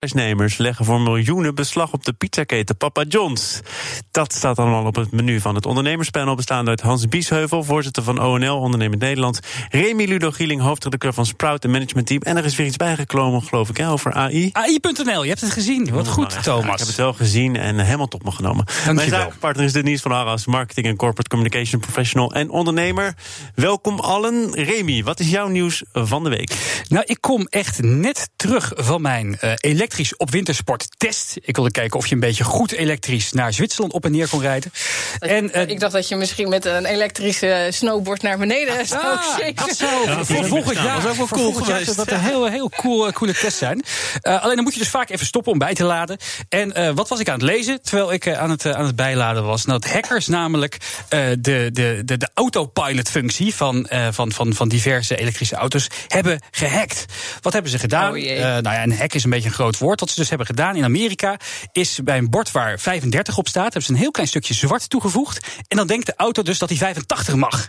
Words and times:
Huisnemers 0.00 0.56
leggen 0.56 0.84
voor 0.84 1.00
miljoenen 1.00 1.54
beslag 1.54 1.92
op 1.92 2.04
de 2.04 2.12
pizzaketen 2.12 2.76
Papa 2.76 3.04
John's. 3.08 3.60
Dat 4.10 4.32
staat 4.32 4.58
allemaal 4.58 4.84
op 4.84 4.94
het 4.94 5.12
menu 5.12 5.40
van 5.40 5.54
het 5.54 5.66
ondernemerspanel... 5.66 6.34
bestaande 6.34 6.70
uit 6.70 6.80
Hans 6.80 7.08
Biesheuvel, 7.08 7.64
voorzitter 7.64 8.02
van 8.02 8.22
ONL, 8.22 8.58
Ondernemend 8.58 9.00
Nederland... 9.00 9.40
Remy 9.68 10.04
Ludo 10.04 10.30
Gieling, 10.30 10.60
hoofdredacteur 10.60 11.12
van 11.12 11.26
Sprout, 11.26 11.64
en 11.64 11.70
managementteam... 11.70 12.22
en 12.22 12.36
er 12.36 12.44
is 12.44 12.56
weer 12.56 12.66
iets 12.66 12.76
bijgekomen, 12.76 13.42
geloof 13.42 13.68
ik, 13.68 13.76
hè, 13.76 13.90
over 13.90 14.12
AI. 14.12 14.50
AI.nl, 14.52 15.22
je 15.22 15.28
hebt 15.28 15.40
het 15.40 15.50
gezien. 15.50 15.90
Wat 15.90 16.08
goed, 16.08 16.28
Nou, 16.28 16.42
Thomas. 16.42 16.72
Ik 16.72 16.78
heb 16.78 16.86
het 16.86 16.96
wel 16.96 17.12
gezien 17.12 17.56
en 17.56 17.78
helemaal 17.78 18.08
top 18.08 18.24
me 18.24 18.30
genomen. 18.30 18.64
Mijn 18.92 19.08
zakenpartner 19.08 19.64
is 19.64 19.72
Denise 19.72 20.02
van 20.02 20.12
Arras, 20.12 20.46
marketing 20.46 20.86
en 20.86 20.96
corporate 20.96 21.28
communication 21.28 21.80
professional 21.80 22.34
en 22.34 22.50
ondernemer. 22.50 23.14
Welkom 23.54 23.98
allen. 23.98 24.52
Remy, 24.52 25.02
wat 25.02 25.20
is 25.20 25.30
jouw 25.30 25.48
nieuws 25.48 25.82
van 25.92 26.24
de 26.24 26.30
week? 26.30 26.82
Nou, 26.88 27.04
ik 27.06 27.20
kom 27.20 27.46
echt 27.46 27.82
net 27.82 28.30
terug 28.36 28.72
van 28.76 29.02
mijn 29.02 29.38
eh, 29.38 29.52
elektrisch 29.90 30.16
op 30.16 30.30
wintersport 30.30 30.86
test. 30.96 31.36
Ik 31.40 31.54
wilde 31.56 31.70
kijken 31.70 31.98
of 31.98 32.06
je 32.06 32.14
een 32.14 32.20
beetje 32.20 32.44
goed 32.44 32.72
elektrisch 32.72 33.32
naar 33.32 33.52
Zwitserland 33.52 33.92
op 33.92 34.04
en 34.04 34.12
neer 34.12 34.28
kon 34.28 34.40
rijden. 34.40 34.72
En, 35.18 35.52
eh, 35.52 35.68
ik 35.68 35.80
dacht 35.80 35.92
dat 35.92 36.08
je 36.08 36.16
misschien 36.16 36.48
met 36.48 36.64
een 36.64 36.84
elektrische 36.84 37.66
snowboard 37.70 38.22
naar 38.22 38.38
beneden 38.38 38.86
zou 38.86 39.02
Ah, 39.02 39.22
shaken. 39.22 39.54
dat 39.54 39.76
zou 39.76 40.24
voor 40.24 40.44
volgend 40.44 40.76
jaar, 40.76 40.94
Dat 41.02 41.04
is 41.04 41.10
ook 41.10 41.16
wel 41.16 41.26
voor 41.26 41.28
cool 41.28 41.42
volgend 41.42 41.66
jaar 41.66 41.78
geweest. 41.78 41.94
zou 41.94 42.06
dat 42.08 42.18
een 42.18 42.24
heel, 42.24 42.46
heel 42.46 42.68
cool, 42.70 43.06
eh, 43.06 43.12
coole 43.12 43.34
test 43.34 43.56
zijn. 43.56 43.82
Eh, 44.20 44.42
alleen 44.42 44.54
dan 44.54 44.64
moet 44.64 44.72
je 44.72 44.78
dus 44.78 44.88
vaak 44.88 45.10
even 45.10 45.26
stoppen 45.26 45.52
om 45.52 45.58
bij 45.58 45.74
te 45.74 45.84
laden. 45.84 46.18
En 46.48 46.72
eh, 46.74 46.90
wat 46.94 47.08
was 47.08 47.20
ik 47.20 47.28
aan 47.28 47.34
het 47.34 47.42
lezen 47.42 47.82
terwijl 47.82 48.12
ik 48.12 48.28
aan, 48.34 48.50
het, 48.50 48.66
aan 48.66 48.86
het 48.86 48.96
bijladen 48.96 49.44
was? 49.44 49.64
Nou, 49.64 49.80
dat 49.80 49.90
hackers 49.90 50.26
namelijk 50.26 50.76
eh, 51.08 51.20
de, 51.38 51.70
de, 51.72 52.02
de, 52.04 52.16
de 52.16 52.28
autopilot-functie 52.34 53.54
van, 53.54 53.86
eh, 53.86 54.06
van, 54.10 54.32
van, 54.32 54.54
van 54.54 54.68
diverse 54.68 55.16
elektrische 55.16 55.54
auto's 55.56 55.86
hebben 56.08 56.40
gehackt. 56.50 57.04
Wat 57.40 57.52
hebben 57.52 57.70
ze 57.70 57.78
gedaan? 57.78 58.12
Oh. 58.12 58.30
Eh, 58.30 58.38
nou 58.40 58.62
ja, 58.62 58.82
een 58.82 58.96
hack 58.96 59.14
is 59.14 59.24
een 59.24 59.30
beetje 59.30 59.48
een 59.48 59.54
groot 59.54 59.78
Wat 59.80 60.10
ze 60.10 60.14
dus 60.20 60.28
hebben 60.28 60.46
gedaan 60.46 60.76
in 60.76 60.84
Amerika 60.84 61.36
is 61.72 62.00
bij 62.04 62.18
een 62.18 62.30
bord 62.30 62.50
waar 62.50 62.78
35 62.78 63.38
op 63.38 63.48
staat, 63.48 63.62
hebben 63.62 63.82
ze 63.82 63.92
een 63.92 63.98
heel 63.98 64.10
klein 64.10 64.28
stukje 64.28 64.54
zwart 64.54 64.90
toegevoegd. 64.90 65.46
En 65.68 65.76
dan 65.76 65.86
denkt 65.86 66.06
de 66.06 66.14
auto 66.16 66.42
dus 66.42 66.58
dat 66.58 66.68
hij 66.68 66.78
85 66.78 67.34
mag. 67.34 67.68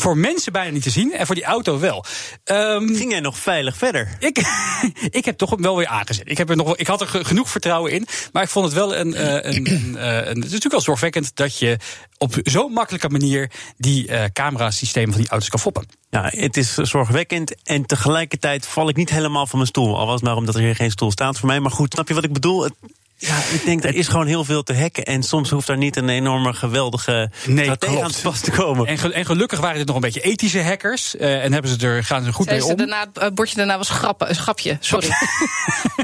Voor 0.00 0.16
mensen 0.16 0.52
bijna 0.52 0.70
niet 0.70 0.82
te 0.82 0.90
zien 0.90 1.12
en 1.12 1.26
voor 1.26 1.34
die 1.34 1.44
auto 1.44 1.78
wel. 1.78 2.04
Ehm, 2.44 2.94
Ging 2.94 3.10
jij 3.10 3.20
nog 3.20 3.38
veilig 3.38 3.76
verder? 3.76 4.16
ik, 4.18 4.38
ik 5.18 5.24
heb 5.24 5.36
toch 5.38 5.54
wel 5.58 5.76
weer 5.76 5.86
aangezet. 5.86 6.30
Ik, 6.30 6.38
heb 6.38 6.50
er 6.50 6.56
nog, 6.56 6.76
ik 6.76 6.86
had 6.86 7.00
er 7.00 7.06
ge- 7.06 7.24
genoeg 7.24 7.50
vertrouwen 7.50 7.92
in. 7.92 8.06
Maar 8.32 8.42
ik 8.42 8.48
vond 8.48 8.64
het 8.64 8.74
wel 8.74 8.96
een. 8.96 9.14
eh, 9.14 9.52
een, 9.54 9.70
een, 9.72 9.96
eh, 9.96 10.14
een 10.16 10.24
het 10.26 10.36
is 10.36 10.42
natuurlijk 10.42 10.70
wel 10.72 10.80
zorgwekkend 10.80 11.36
dat 11.36 11.58
je 11.58 11.76
op 12.18 12.34
zo'n 12.42 12.72
makkelijke 12.72 13.08
manier 13.08 13.50
die 13.76 14.08
eh 14.08 14.24
camerasystemen 14.32 15.12
van 15.12 15.20
die 15.20 15.30
auto's 15.30 15.48
kan 15.48 15.58
foppen. 15.60 15.86
Ja, 16.10 16.28
het 16.34 16.56
is 16.56 16.74
zorgwekkend 16.74 17.54
en 17.64 17.86
tegelijkertijd 17.86 18.66
val 18.66 18.88
ik 18.88 18.96
niet 18.96 19.10
helemaal 19.10 19.46
van 19.46 19.58
mijn 19.58 19.70
stoel. 19.70 19.98
Al 19.98 20.06
was 20.06 20.14
het 20.14 20.24
maar 20.24 20.36
omdat 20.36 20.54
er 20.54 20.60
hier 20.60 20.74
geen 20.74 20.90
stoel 20.90 21.10
staat 21.10 21.38
voor 21.38 21.48
mij. 21.48 21.60
Maar 21.60 21.70
goed, 21.70 21.92
snap 21.92 22.08
je 22.08 22.14
wat 22.14 22.24
ik 22.24 22.32
bedoel? 22.32 22.62
Het- 22.62 22.74
ja, 23.20 23.36
ik 23.52 23.64
denk, 23.64 23.84
er 23.84 23.94
is 23.94 24.08
gewoon 24.08 24.26
heel 24.26 24.44
veel 24.44 24.62
te 24.62 24.74
hacken. 24.76 25.04
En 25.04 25.22
soms 25.22 25.50
hoeft 25.50 25.66
daar 25.66 25.76
niet 25.76 25.96
een 25.96 26.08
enorme, 26.08 26.52
geweldige 26.52 27.30
Nee, 27.46 27.64
stratege 27.64 27.92
klopt. 27.92 28.06
aan 28.06 28.12
te 28.12 28.20
pas 28.22 28.40
te 28.40 28.50
komen. 28.50 28.86
En, 28.86 28.98
ge- 28.98 29.12
en 29.12 29.24
gelukkig 29.26 29.60
waren 29.60 29.76
dit 29.76 29.86
nog 29.86 29.94
een 29.96 30.02
beetje 30.02 30.20
ethische 30.20 30.62
hackers. 30.62 31.16
eh, 31.16 31.44
en 31.44 31.52
hebben 31.52 31.70
ze 31.70 31.86
er, 31.86 32.04
gaan 32.04 32.24
ze 32.24 32.32
goed 32.32 32.46
Zei 32.46 32.58
mee 32.58 32.66
ze 32.66 32.72
om. 32.72 32.78
daarna, 32.78 33.06
het 33.14 33.34
bordje 33.34 33.56
daarna 33.56 33.76
was 33.76 33.88
grappen, 33.88 34.28
een 34.28 34.34
schapje. 34.34 34.76
Sorry. 34.80 35.08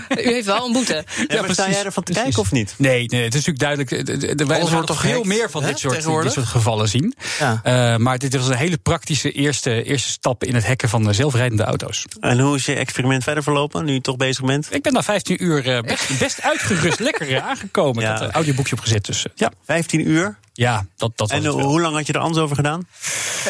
U 0.09 0.23
heeft 0.33 0.47
wel 0.47 0.67
een 0.67 0.73
boete. 0.73 1.05
Ja, 1.29 1.41
maar 1.43 1.53
sta 1.53 1.71
jij 1.71 1.85
ervan 1.85 2.03
te 2.03 2.13
precies. 2.13 2.23
kijken 2.23 2.41
of 2.41 2.53
niet? 2.53 2.75
Nee, 2.79 3.07
nee, 3.07 3.25
het 3.25 3.35
is 3.35 3.45
natuurlijk 3.45 3.59
duidelijk. 3.59 3.91
eh, 3.91 4.15
eh, 4.15 4.31
eh, 4.31 4.37
Wij 4.37 4.47
Alles 4.47 4.63
gaan 4.63 4.73
wordt 4.73 4.87
toch 4.87 5.01
veel 5.01 5.25
meer 5.25 5.51
van 5.51 5.63
hè, 5.63 5.69
dit 5.69 5.79
soort, 5.79 6.23
dit 6.23 6.33
soort 6.33 6.47
gevallen 6.47 6.89
zien. 6.89 7.15
Ja. 7.39 7.61
Eh, 7.63 7.97
maar 7.97 8.19
dit 8.19 8.37
was 8.37 8.49
een 8.49 8.57
hele 8.57 8.77
praktische 8.79 9.33
eerste, 9.33 9.83
eerste 9.83 10.11
stap 10.11 10.45
in 10.45 10.55
het 10.55 10.67
hacken 10.67 10.89
van 10.89 11.09
eh, 11.09 11.15
zelfrijdende 11.15 11.63
auto's. 11.65 12.05
En 12.21 12.39
hoe 12.41 12.57
is 12.57 12.65
je 12.67 12.75
experiment 12.75 13.23
verder 13.23 13.43
verlopen, 13.43 13.85
nu 13.85 13.93
je 13.93 14.01
toch 14.01 14.17
bezig 14.17 14.45
bent? 14.45 14.67
Ik 14.75 14.83
ben 14.83 14.93
na 14.93 15.03
15 15.03 15.45
uur 15.45 15.69
eh, 15.69 15.81
best, 15.81 16.19
best 16.19 16.43
uitgerust, 16.43 16.99
lekker 17.13 17.41
aangekomen. 17.41 18.03
Ja. 18.03 18.13
Ik 18.13 18.19
had 18.19 18.29
een 18.29 18.35
audioboekje 18.35 18.75
opgezet. 18.75 19.05
Dus 19.05 19.25
eh, 19.27 19.33
ja, 19.35 19.51
15 19.65 20.09
uur. 20.09 20.39
ja 20.53 20.87
dat, 20.97 21.13
dat 21.17 21.29
was 21.29 21.39
En 21.39 21.45
het 21.45 21.55
eh, 21.55 21.61
wel. 21.61 21.69
hoe 21.69 21.81
lang 21.81 21.95
had 21.95 22.07
je 22.07 22.13
er 22.13 22.19
anders 22.21 22.43
over 22.45 22.57
gedaan? 22.57 22.87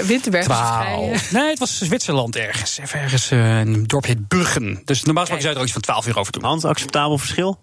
Winterberg 0.05 0.47
eh, 0.49 0.55
Twaalf. 0.81 1.33
Nee, 1.33 1.49
het 1.49 1.59
was 1.59 1.79
Zwitserland 1.79 2.37
ergens. 2.37 2.79
Even 2.79 3.01
ergens 3.01 3.31
eh, 3.31 3.59
een 3.59 3.87
dorp 3.87 4.05
heet 4.05 4.29
Bruggen. 4.29 4.83
Dus 4.85 5.03
normaal 5.03 5.25
gesproken 5.27 5.43
zou 5.43 5.43
je 5.43 5.49
er 5.49 5.57
ook 5.57 5.63
iets 5.63 5.73
van 5.73 5.83
12 5.83 6.07
uur 6.07 6.19
over 6.19 6.33
doen. 6.33 6.45
Hans, 6.45 6.65
acceptabel 6.65 7.19
verschil? 7.19 7.59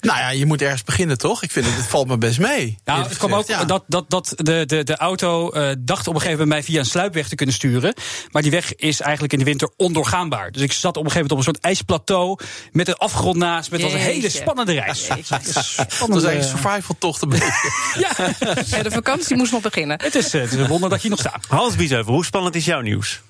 Nou 0.00 0.18
ja, 0.18 0.28
je 0.28 0.46
moet 0.46 0.62
ergens 0.62 0.84
beginnen, 0.84 1.18
toch? 1.18 1.42
Ik 1.42 1.50
vind 1.50 1.66
het, 1.66 1.74
het 1.74 1.86
valt 1.86 2.06
me 2.08 2.18
best 2.18 2.38
mee. 2.38 2.78
Nou, 2.84 3.02
het 3.02 3.16
kwam 3.16 3.34
ook 3.34 3.46
ja. 3.46 3.64
dat, 3.64 3.84
dat, 3.86 4.10
dat 4.10 4.32
de, 4.36 4.62
de, 4.66 4.84
de 4.84 4.96
auto 4.96 5.50
eh, 5.50 5.70
dacht 5.78 6.08
op 6.08 6.14
een 6.14 6.20
gegeven 6.20 6.38
moment 6.38 6.48
mij 6.48 6.62
via 6.62 6.78
een 6.78 6.86
sluipweg 6.86 7.28
te 7.28 7.34
kunnen 7.34 7.54
sturen. 7.54 7.94
Maar 8.30 8.42
die 8.42 8.50
weg 8.50 8.74
is 8.74 9.00
eigenlijk 9.00 9.32
in 9.32 9.38
de 9.38 9.44
winter 9.44 9.70
ondoorgaanbaar. 9.76 10.52
Dus 10.52 10.62
ik 10.62 10.72
zat 10.72 10.96
op 10.96 11.04
een 11.04 11.10
gegeven 11.10 11.28
moment 11.28 11.32
op 11.32 11.38
een 11.38 11.44
soort 11.44 11.64
ijsplateau 11.64 12.38
met 12.72 12.88
een 12.88 12.94
afgrond 12.94 13.36
naast. 13.36 13.68
Was 13.68 13.82
een 13.82 13.90
hele 13.90 14.20
Jeetje. 14.20 14.38
spannende 14.38 14.72
reis. 14.72 15.06
Dat 15.06 15.18
is 15.28 15.56
eigenlijk 15.96 16.34
een 16.34 16.44
survival 16.44 16.96
toch 16.98 17.20
een 17.20 17.28
beetje. 17.28 17.44
Ja, 17.98 18.34
Ja, 18.66 18.82
de 18.82 18.90
vakantie 18.90 19.36
moest 19.36 19.52
nog 19.52 19.62
beginnen. 19.62 20.02
het 20.02 20.14
is, 20.14 20.34
eh, 20.34 20.40
het 20.40 20.52
is 20.52 20.58
een 20.58 20.66
wonder 20.66 20.90
dat 20.90 21.02
je 21.02 21.08
hier 21.08 21.16
nog 21.16 21.26
staat. 21.26 21.44
Hans 21.48 21.76
Biesheuvel, 21.76 22.12
hoe 22.12 22.24
spannend 22.24 22.54
is 22.54 22.64
jouw 22.64 22.80
nieuws? 22.80 23.20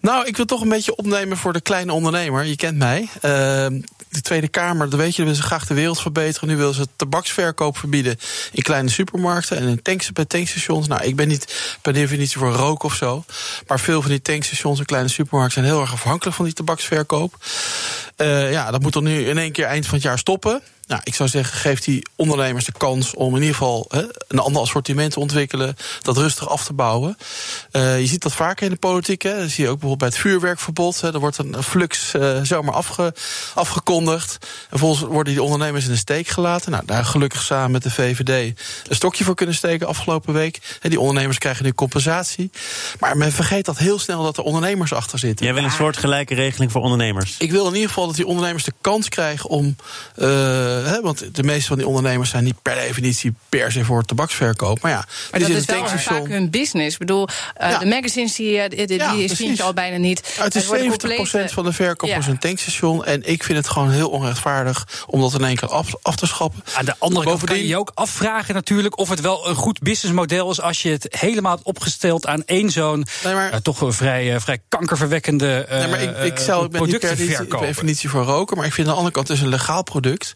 Nou, 0.00 0.26
ik 0.26 0.36
wil 0.36 0.44
toch 0.44 0.60
een 0.60 0.68
beetje 0.68 0.96
opnemen 0.96 1.36
voor 1.36 1.52
de 1.52 1.60
kleine 1.60 1.92
ondernemer. 1.92 2.44
Je 2.44 2.56
kent 2.56 2.76
mij. 2.78 3.08
Ehm, 3.20 3.80
de 4.10 4.20
Tweede 4.20 4.48
Kamer, 4.48 4.90
dat 4.90 4.98
weet 4.98 5.16
je, 5.16 5.22
willen 5.22 5.36
ze 5.36 5.42
graag 5.42 5.66
de 5.66 5.74
wereld 5.74 6.00
verbeteren. 6.00 6.48
Nu 6.48 6.56
willen 6.56 6.74
ze 6.74 6.86
tabaksverkoop 6.96 7.78
verbieden 7.78 8.18
in 8.52 8.62
kleine 8.62 8.88
supermarkten 8.88 9.56
en 9.56 9.68
in 9.84 10.00
bij 10.12 10.24
tankstations. 10.24 10.88
Nou, 10.88 11.02
ik 11.02 11.16
ben 11.16 11.28
niet 11.28 11.78
per 11.82 11.92
definitie 11.92 12.38
voor 12.38 12.52
rook 12.52 12.82
of 12.82 12.94
zo. 12.94 13.24
Maar 13.66 13.80
veel 13.80 14.02
van 14.02 14.10
die 14.10 14.22
tankstations 14.22 14.78
en 14.78 14.84
kleine 14.84 15.08
supermarkten 15.08 15.62
zijn 15.62 15.74
heel 15.74 15.82
erg 15.82 15.92
afhankelijk 15.92 16.36
van 16.36 16.44
die 16.44 16.54
tabaksverkoop. 16.54 17.36
Eh, 18.16 18.52
ja, 18.52 18.70
dat 18.70 18.82
moet 18.82 18.92
dan 18.92 19.04
nu 19.04 19.28
in 19.28 19.38
één 19.38 19.52
keer 19.52 19.64
eind 19.64 19.86
van 19.86 19.94
het 19.94 20.02
jaar 20.02 20.18
stoppen. 20.18 20.62
Nou, 20.90 21.02
ik 21.04 21.14
zou 21.14 21.28
zeggen, 21.28 21.58
geef 21.58 21.80
die 21.80 22.06
ondernemers 22.16 22.64
de 22.64 22.72
kans 22.76 23.14
om 23.14 23.34
in 23.34 23.40
ieder 23.40 23.56
geval 23.56 23.86
hè, 23.88 24.02
een 24.28 24.38
ander 24.38 24.62
assortiment 24.62 25.12
te 25.12 25.20
ontwikkelen, 25.20 25.76
dat 26.02 26.16
rustig 26.16 26.48
af 26.48 26.64
te 26.64 26.72
bouwen. 26.72 27.16
Eh, 27.70 28.00
je 28.00 28.06
ziet 28.06 28.22
dat 28.22 28.32
vaker 28.32 28.64
in 28.64 28.72
de 28.72 28.78
politiek. 28.78 29.22
Hè. 29.22 29.38
Dat 29.38 29.50
zie 29.50 29.64
je 29.64 29.70
ook 29.70 29.78
bijvoorbeeld 29.78 29.98
bij 29.98 30.08
het 30.08 30.18
vuurwerkverbod. 30.18 31.00
Hè. 31.00 31.12
Er 31.12 31.20
wordt 31.20 31.38
een 31.38 31.62
flux 31.62 32.14
eh, 32.14 32.40
zomaar 32.42 32.74
afge, 32.74 33.14
afgekondigd. 33.54 34.38
En 34.40 34.48
vervolgens 34.68 35.00
worden 35.02 35.32
die 35.32 35.42
ondernemers 35.42 35.84
in 35.84 35.90
de 35.90 35.96
steek 35.96 36.28
gelaten. 36.28 36.70
Nou, 36.70 36.82
daar 36.86 37.04
gelukkig 37.04 37.42
samen 37.42 37.70
met 37.70 37.82
de 37.82 37.90
VVD 37.90 38.58
een 38.88 38.94
stokje 38.94 39.24
voor 39.24 39.34
kunnen 39.34 39.54
steken 39.54 39.86
afgelopen 39.86 40.32
week. 40.32 40.58
Hè, 40.80 40.88
die 40.88 41.00
ondernemers 41.00 41.38
krijgen 41.38 41.64
nu 41.64 41.72
compensatie. 41.72 42.50
Maar 43.00 43.16
men 43.16 43.32
vergeet 43.32 43.64
dat 43.64 43.78
heel 43.78 43.98
snel 43.98 44.22
dat 44.22 44.36
er 44.36 44.42
ondernemers 44.42 44.92
achter 44.92 45.18
zitten. 45.18 45.46
Jij 45.46 45.54
wil 45.54 45.64
een 45.64 45.70
soort 45.70 45.96
gelijke 45.96 46.34
regeling 46.34 46.72
voor 46.72 46.82
ondernemers. 46.82 47.36
Ik 47.38 47.50
wil 47.50 47.66
in 47.66 47.74
ieder 47.74 47.88
geval 47.88 48.06
dat 48.06 48.16
die 48.16 48.26
ondernemers 48.26 48.64
de 48.64 48.72
kans 48.80 49.08
krijgen 49.08 49.50
om. 49.50 49.76
eh, 50.14 50.79
hè, 50.84 51.00
want 51.00 51.34
de 51.34 51.42
meeste 51.42 51.66
van 51.68 51.76
die 51.78 51.86
ondernemers 51.86 52.30
zijn 52.30 52.44
niet 52.44 52.62
per 52.62 52.74
definitie 52.74 53.34
per 53.48 53.72
se 53.72 53.84
voor 53.84 54.02
tabaksverkoop. 54.04 54.80
Maar 54.80 54.90
ja, 54.90 54.96
Maar 55.30 55.40
die 55.40 55.48
dat 55.48 55.58
is 55.58 55.64
wel 55.64 55.82
een 55.90 55.98
vaak 55.98 56.28
hun 56.28 56.50
business. 56.50 56.92
Ik 56.92 56.98
bedoel, 56.98 57.28
eh, 57.54 57.70
Ja. 57.70 57.78
de 57.78 57.86
magazines 57.86 58.34
die, 58.34 58.58
eh, 58.60 58.68
die, 58.76 58.86
die, 58.86 58.98
Ja, 58.98 59.34
vind 59.34 59.56
je 59.56 59.62
al 59.62 59.72
bijna 59.74 59.96
niet. 59.96 60.34
Het 60.38 60.54
is 60.54 60.66
worden 60.66 60.84
70% 60.84 61.16
complete- 61.30 61.54
van 61.54 61.64
de 61.64 61.72
verkoop 61.72 62.08
Ja. 62.08 62.16
is 62.16 62.26
een 62.26 62.38
tankstation. 62.38 63.04
En 63.04 63.28
ik 63.28 63.42
vind 63.44 63.58
het 63.58 63.68
gewoon 63.68 63.90
heel 63.90 64.08
onrechtvaardig 64.10 65.04
om 65.06 65.20
dat 65.20 65.34
in 65.34 65.44
één 65.44 65.56
keer 65.56 65.68
af, 65.68 65.88
af 66.02 66.16
te 66.16 66.26
schappen. 66.26 66.64
Aan 66.74 66.84
de 66.84 66.94
andere 66.98 67.26
kant 67.26 67.44
kan 67.44 67.58
je 67.66 67.76
ook 67.78 67.90
afvragen 67.94 68.54
natuurlijk 68.54 68.98
of 68.98 69.08
het 69.08 69.20
wel 69.20 69.48
een 69.48 69.54
goed 69.54 69.78
businessmodel 69.78 70.50
is 70.50 70.60
als 70.60 70.82
je 70.82 70.90
het 70.90 71.06
helemaal 71.10 71.52
hebt 71.54 71.66
opgesteld 71.66 72.26
aan 72.26 72.42
één 72.44 72.70
zo'n 72.70 73.06
Nee, 73.24 73.34
maar- 73.34 73.50
eh, 73.50 73.58
toch 73.58 73.80
een 73.80 73.92
vrij, 73.92 74.34
eh, 74.34 74.40
vrij 74.40 74.58
kankerverwekkende 74.68 75.66
uh, 75.70 75.78
Nee, 75.78 75.88
maar 75.88 76.00
ik, 76.02 76.18
ik, 76.18 76.38
zou, 76.38 76.64
ik 76.64 76.70
ben 76.70 76.82
niet 76.82 76.98
per 76.98 77.16
definitie 77.60 78.08
voor 78.08 78.22
roken. 78.24 78.56
Maar 78.56 78.66
ik 78.66 78.72
vind 78.72 78.86
aan 78.86 78.92
de 78.92 78.98
andere 78.98 79.14
kant 79.16 79.28
het 79.28 79.36
is 79.36 79.42
een 79.42 79.48
legaal 79.50 79.82
product. 79.82 80.34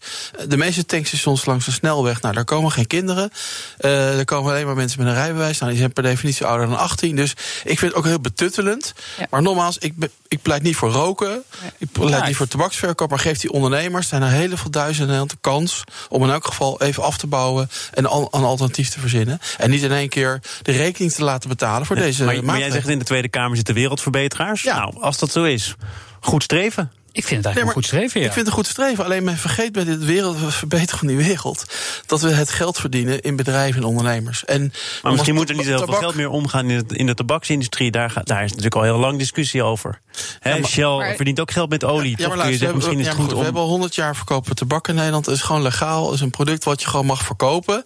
De 0.49 0.57
meeste 0.57 0.87
tankstations 0.87 1.45
langs 1.45 1.65
de 1.65 1.73
snelweg, 1.73 2.21
nou, 2.21 2.35
daar 2.35 2.45
komen 2.45 2.71
geen 2.73 2.87
kinderen. 2.87 3.31
Eh 3.79 4.19
er 4.19 4.25
komen 4.25 4.51
alleen 4.53 4.67
maar 4.67 4.75
mensen 4.75 4.99
met 4.99 5.09
een 5.09 5.15
rijbewijs. 5.15 5.59
Nou, 5.59 5.71
die 5.71 5.81
zijn 5.81 5.93
per 5.93 6.03
definitie 6.03 6.47
ouder 6.47 6.67
dan 6.67 6.79
18. 6.79 7.17
Dus 7.17 7.31
ik 7.65 7.79
vind 7.79 7.81
het 7.81 7.95
ook 7.95 8.05
heel 8.05 8.21
betuttelend. 8.21 8.93
Ja. 9.19 9.27
Maar 9.31 9.43
nogmaals, 9.43 9.79
ik, 9.79 9.95
ik 10.29 10.43
pleit 10.43 10.63
niet 10.63 10.77
voor 10.77 10.91
roken. 10.91 11.43
Ik 11.79 11.93
pleit 11.93 12.11
Ja, 12.21 12.27
niet 12.27 12.37
voor 12.37 12.49
tabaksverkoop. 12.49 13.11
Maar 13.11 13.19
geef 13.19 13.39
die 13.39 13.53
ondernemers, 13.53 14.09
zijn 14.09 14.23
er 14.23 14.29
hele 14.31 14.57
veel 14.57 14.71
duizenden 14.71 15.29
de 15.29 15.37
kans... 15.41 15.85
om 16.09 16.23
in 16.23 16.31
elk 16.31 16.47
geval 16.47 16.81
even 16.83 17.03
af 17.03 17.17
te 17.17 17.27
bouwen 17.27 17.71
en 17.93 18.07
al- 18.07 18.29
een 18.31 18.45
alternatief 18.45 18.89
te 18.91 19.01
verzinnen. 19.01 19.39
En 19.59 19.71
niet 19.71 19.83
in 19.83 19.93
één 19.93 20.09
keer 20.09 20.41
de 20.63 20.73
rekening 20.73 21.13
te 21.13 21.25
laten 21.25 21.49
betalen 21.49 21.87
voor 21.87 21.97
deze 21.97 22.25
maar, 22.25 22.45
maar 22.45 22.59
jij 22.59 22.71
zegt 22.71 22.89
in 22.89 22.99
de 22.99 23.05
Tweede 23.05 23.29
Kamer 23.29 23.57
zitten 23.57 23.75
wereldverbeteraars. 23.75 24.63
Ja. 24.63 24.77
Nou, 24.77 24.95
als 25.01 25.19
dat 25.19 25.31
zo 25.33 25.43
is, 25.45 25.75
goed 26.21 26.43
streven. 26.43 26.93
Ik 27.15 27.25
vind 27.25 27.45
het 27.45 27.47
eigenlijk 27.47 27.77
een 27.77 27.83
goed 27.83 27.93
streven, 27.93 28.21
ja. 28.21 28.27
Ik 28.27 28.33
vind 28.33 28.47
het 28.47 28.57
een 28.57 28.63
goed 28.63 28.73
streven. 28.73 29.05
Alleen 29.05 29.25
men 29.25 29.37
vergeet 29.37 29.73
bij 29.73 29.85
dit 29.85 30.05
wereld, 30.05 30.37
verbeteren 30.39 30.99
van 30.99 31.07
die 31.09 31.17
wereld... 31.17 31.65
dat 32.07 32.21
we 32.21 32.31
het 32.31 32.51
geld 32.51 32.79
verdienen 32.79 33.21
in 33.21 33.37
bedrijven 33.37 33.83
en 33.83 33.89
ondernemers. 33.89 34.45
En 34.45 34.73
maar 35.03 35.13
misschien 35.13 35.35
moet 35.35 35.49
er 35.49 35.57
niet 35.57 35.67
zoveel 35.67 35.95
geld 35.95 36.15
meer 36.15 36.29
omgaan 36.29 36.71
in, 36.71 36.77
het, 36.77 36.93
in 36.93 37.07
de 37.07 37.15
tabaksindustrie. 37.15 37.91
Daar, 37.91 38.21
daar 38.25 38.45
is 38.45 38.49
natuurlijk 38.49 38.75
al 38.75 38.83
heel 38.83 38.99
lang 38.99 39.19
discussie 39.19 39.63
over. 39.63 40.01
He, 40.39 40.55
ja, 40.55 40.65
Shell 40.65 40.97
maar, 40.97 41.15
verdient 41.15 41.41
ook 41.41 41.51
geld 41.51 41.71
met 41.71 41.85
olie. 41.85 42.15
Ja, 42.17 42.29
maar 42.29 42.37
luister, 42.37 42.59
zeggen, 42.59 42.77
misschien 42.77 43.01
is 43.01 43.07
het 43.07 43.15
goed, 43.15 43.25
goed 43.25 43.33
om... 43.33 43.39
We 43.39 43.45
hebben 43.45 43.63
al 43.63 43.69
100 43.69 43.95
jaar 43.95 44.17
verkopen 44.17 44.55
tabak 44.55 44.89
in 44.89 44.95
Nederland. 44.95 45.27
Het 45.27 45.35
is 45.35 45.43
gewoon 45.43 45.63
legaal. 45.63 46.05
Het 46.05 46.15
is 46.15 46.21
een 46.21 46.31
product 46.31 46.65
wat 46.65 46.83
je 46.83 46.89
gewoon 46.89 47.07
mag 47.07 47.25
verkopen. 47.25 47.85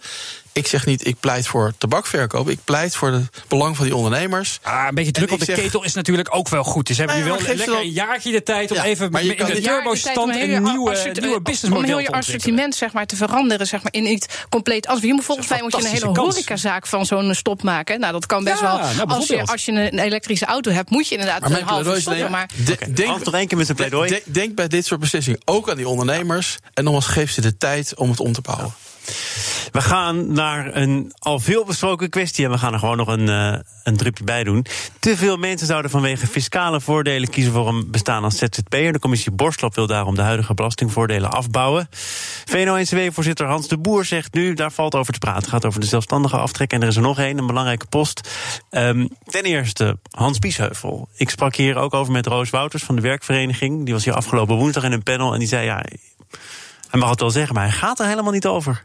Ik 0.58 0.66
zeg 0.66 0.86
niet, 0.86 1.06
ik 1.06 1.16
pleit 1.20 1.46
voor 1.46 1.72
tabakverkoop. 1.78 2.48
Ik 2.48 2.58
pleit 2.64 2.96
voor 2.96 3.12
het 3.12 3.42
belang 3.48 3.76
van 3.76 3.84
die 3.84 3.96
ondernemers. 3.96 4.58
Ah, 4.62 4.84
een 4.88 4.94
beetje 4.94 5.12
druk 5.12 5.32
op 5.32 5.38
de 5.38 5.44
zeg, 5.44 5.56
ketel 5.56 5.84
is 5.84 5.94
natuurlijk 5.94 6.34
ook 6.34 6.48
wel 6.48 6.64
goed. 6.64 6.86
Dus 6.86 6.98
hebben 6.98 7.16
nu 7.16 7.24
wel 7.24 7.36
lekker 7.42 7.66
dan, 7.66 7.76
een 7.76 7.90
jaartje 7.90 8.32
de 8.32 8.42
tijd 8.42 8.70
om 8.70 8.76
ja, 8.76 8.84
even 8.84 9.12
in 9.12 9.46
de 9.46 9.60
turbo-stand 9.60 10.34
een 10.36 10.62
nieuwe, 10.62 11.12
nieuwe 11.20 11.40
businessmodel 11.40 11.78
Om 11.78 11.84
heel 11.84 11.98
je 11.98 12.10
assortiment 12.10 12.74
zeg 12.74 12.92
maar, 12.92 13.06
te 13.06 13.16
veranderen 13.16 13.66
zeg 13.66 13.82
maar, 13.82 13.92
in 13.92 14.06
iets 14.06 14.26
compleet 14.48 14.86
anders. 14.86 15.06
Je 15.06 15.14
moet 15.14 15.24
volgens 15.24 15.48
mij 15.48 15.62
moet 15.62 15.76
je 15.76 15.84
een 15.84 15.92
hele 15.92 16.20
horecazaak 16.20 16.86
van 16.86 17.06
zo'n 17.06 17.34
stop 17.34 17.62
maken. 17.62 18.00
Nou, 18.00 18.12
dat 18.12 18.26
kan 18.26 18.44
best 18.44 18.60
wel. 18.60 18.78
Nou, 18.78 19.08
als, 19.08 19.26
je, 19.26 19.46
als 19.46 19.64
je 19.64 19.72
een 19.72 19.98
elektrische 19.98 20.46
auto 20.46 20.70
hebt, 20.70 20.90
moet 20.90 21.08
je 21.08 21.14
inderdaad 21.14 21.40
maar 21.40 21.50
een 21.50 21.66
halve 21.66 22.00
stoppen. 22.00 22.30
Maar 22.30 22.48
denk 22.88 23.22
toch 23.22 23.34
één 23.34 23.46
keer 23.46 23.56
met 23.56 23.66
zijn 23.66 23.78
pleidooi. 23.78 24.22
Denk 24.24 24.54
bij 24.54 24.68
dit 24.68 24.86
soort 24.86 25.00
beslissingen 25.00 25.40
ook 25.44 25.70
aan 25.70 25.76
die 25.76 25.88
ondernemers. 25.88 26.56
En 26.74 26.84
nogmaals, 26.84 27.06
geef 27.06 27.30
ze 27.30 27.40
de 27.40 27.56
tijd 27.56 27.94
om 27.96 28.10
het 28.10 28.20
om 28.20 28.32
te 28.32 28.40
bouwen. 28.40 28.74
We 29.72 29.80
gaan 29.80 30.32
naar 30.32 30.76
een 30.76 31.12
al 31.18 31.38
veel 31.38 31.64
besproken 31.64 32.10
kwestie 32.10 32.44
en 32.44 32.50
we 32.50 32.58
gaan 32.58 32.72
er 32.72 32.78
gewoon 32.78 32.96
nog 32.96 33.08
een, 33.08 33.28
uh, 33.28 33.58
een 33.84 33.96
drupje 33.96 34.24
bij 34.24 34.44
doen. 34.44 34.66
Te 34.98 35.16
veel 35.16 35.36
mensen 35.36 35.66
zouden 35.66 35.90
vanwege 35.90 36.26
fiscale 36.26 36.80
voordelen 36.80 37.30
kiezen 37.30 37.52
voor 37.52 37.68
een 37.68 37.90
bestaan 37.90 38.24
als 38.24 38.38
ZZP'er. 38.38 38.92
De 38.92 38.98
commissie 38.98 39.32
Borstlap 39.32 39.74
wil 39.74 39.86
daarom 39.86 40.14
de 40.14 40.22
huidige 40.22 40.54
belastingvoordelen 40.54 41.30
afbouwen. 41.30 41.88
VNO-NCW-voorzitter 42.44 43.46
Hans 43.46 43.68
de 43.68 43.78
Boer 43.78 44.04
zegt 44.04 44.34
nu, 44.34 44.54
daar 44.54 44.72
valt 44.72 44.94
over 44.94 45.12
te 45.12 45.18
praten. 45.18 45.40
Het 45.40 45.50
gaat 45.50 45.64
over 45.64 45.80
de 45.80 45.86
zelfstandige 45.86 46.36
aftrek 46.36 46.72
en 46.72 46.82
er 46.82 46.88
is 46.88 46.96
er 46.96 47.02
nog 47.02 47.18
één, 47.18 47.38
een 47.38 47.46
belangrijke 47.46 47.86
post. 47.86 48.30
Um, 48.70 49.08
ten 49.24 49.42
eerste, 49.42 49.98
Hans 50.10 50.38
Biesheuvel. 50.38 51.08
Ik 51.16 51.30
sprak 51.30 51.54
hier 51.54 51.76
ook 51.76 51.94
over 51.94 52.12
met 52.12 52.26
Roos 52.26 52.50
Wouters 52.50 52.82
van 52.82 52.96
de 52.96 53.02
werkvereniging. 53.02 53.84
Die 53.84 53.94
was 53.94 54.04
hier 54.04 54.14
afgelopen 54.14 54.56
woensdag 54.56 54.84
in 54.84 54.92
een 54.92 55.02
panel 55.02 55.32
en 55.32 55.38
die 55.38 55.48
zei... 55.48 55.64
ja. 55.64 55.84
Hij 56.90 57.00
mag 57.00 57.10
het 57.10 57.20
wel 57.20 57.30
zeggen, 57.30 57.54
maar 57.54 57.64
hij 57.64 57.72
gaat 57.72 58.00
er 58.00 58.06
helemaal 58.06 58.32
niet 58.32 58.46
over. 58.46 58.84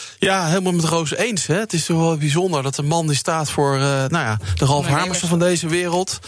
Ja, 0.23 0.45
helemaal 0.45 0.71
met 0.71 0.85
Roos 0.85 1.15
eens. 1.15 1.47
Hè. 1.47 1.55
Het 1.59 1.73
is 1.73 1.85
toch 1.85 1.97
wel 1.97 2.17
bijzonder 2.17 2.63
dat 2.63 2.77
een 2.77 2.85
man 2.85 3.07
die 3.07 3.15
staat 3.15 3.51
voor 3.51 3.75
uh, 3.75 3.81
nou 3.81 4.11
ja, 4.11 4.37
de 4.55 4.65
Ralf 4.65 4.87
Hamersen 4.87 5.27
van 5.27 5.39
deze 5.39 5.67
wereld. 5.67 6.19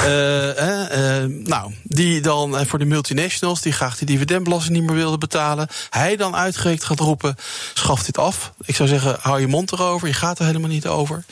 Uh, 0.00 0.46
uh, 0.48 1.24
nou, 1.28 1.74
die 1.82 2.20
dan 2.20 2.66
voor 2.66 2.78
de 2.78 2.84
multinationals 2.84 3.60
die 3.60 3.72
graag 3.72 3.98
die 3.98 4.06
dividendbelasting 4.06 4.76
niet 4.76 4.86
meer 4.86 4.96
wilden 4.96 5.18
betalen. 5.18 5.68
Hij 5.90 6.16
dan 6.16 6.36
uitgerekend 6.36 6.84
gaat 6.84 7.00
roepen: 7.00 7.36
schaf 7.74 8.02
dit 8.02 8.18
af. 8.18 8.52
Ik 8.64 8.76
zou 8.76 8.88
zeggen, 8.88 9.16
hou 9.20 9.40
je 9.40 9.46
mond 9.46 9.72
erover. 9.72 10.08
Je 10.08 10.14
gaat 10.14 10.38
er 10.38 10.46
helemaal 10.46 10.70
niet 10.70 10.86
over. 10.86 11.24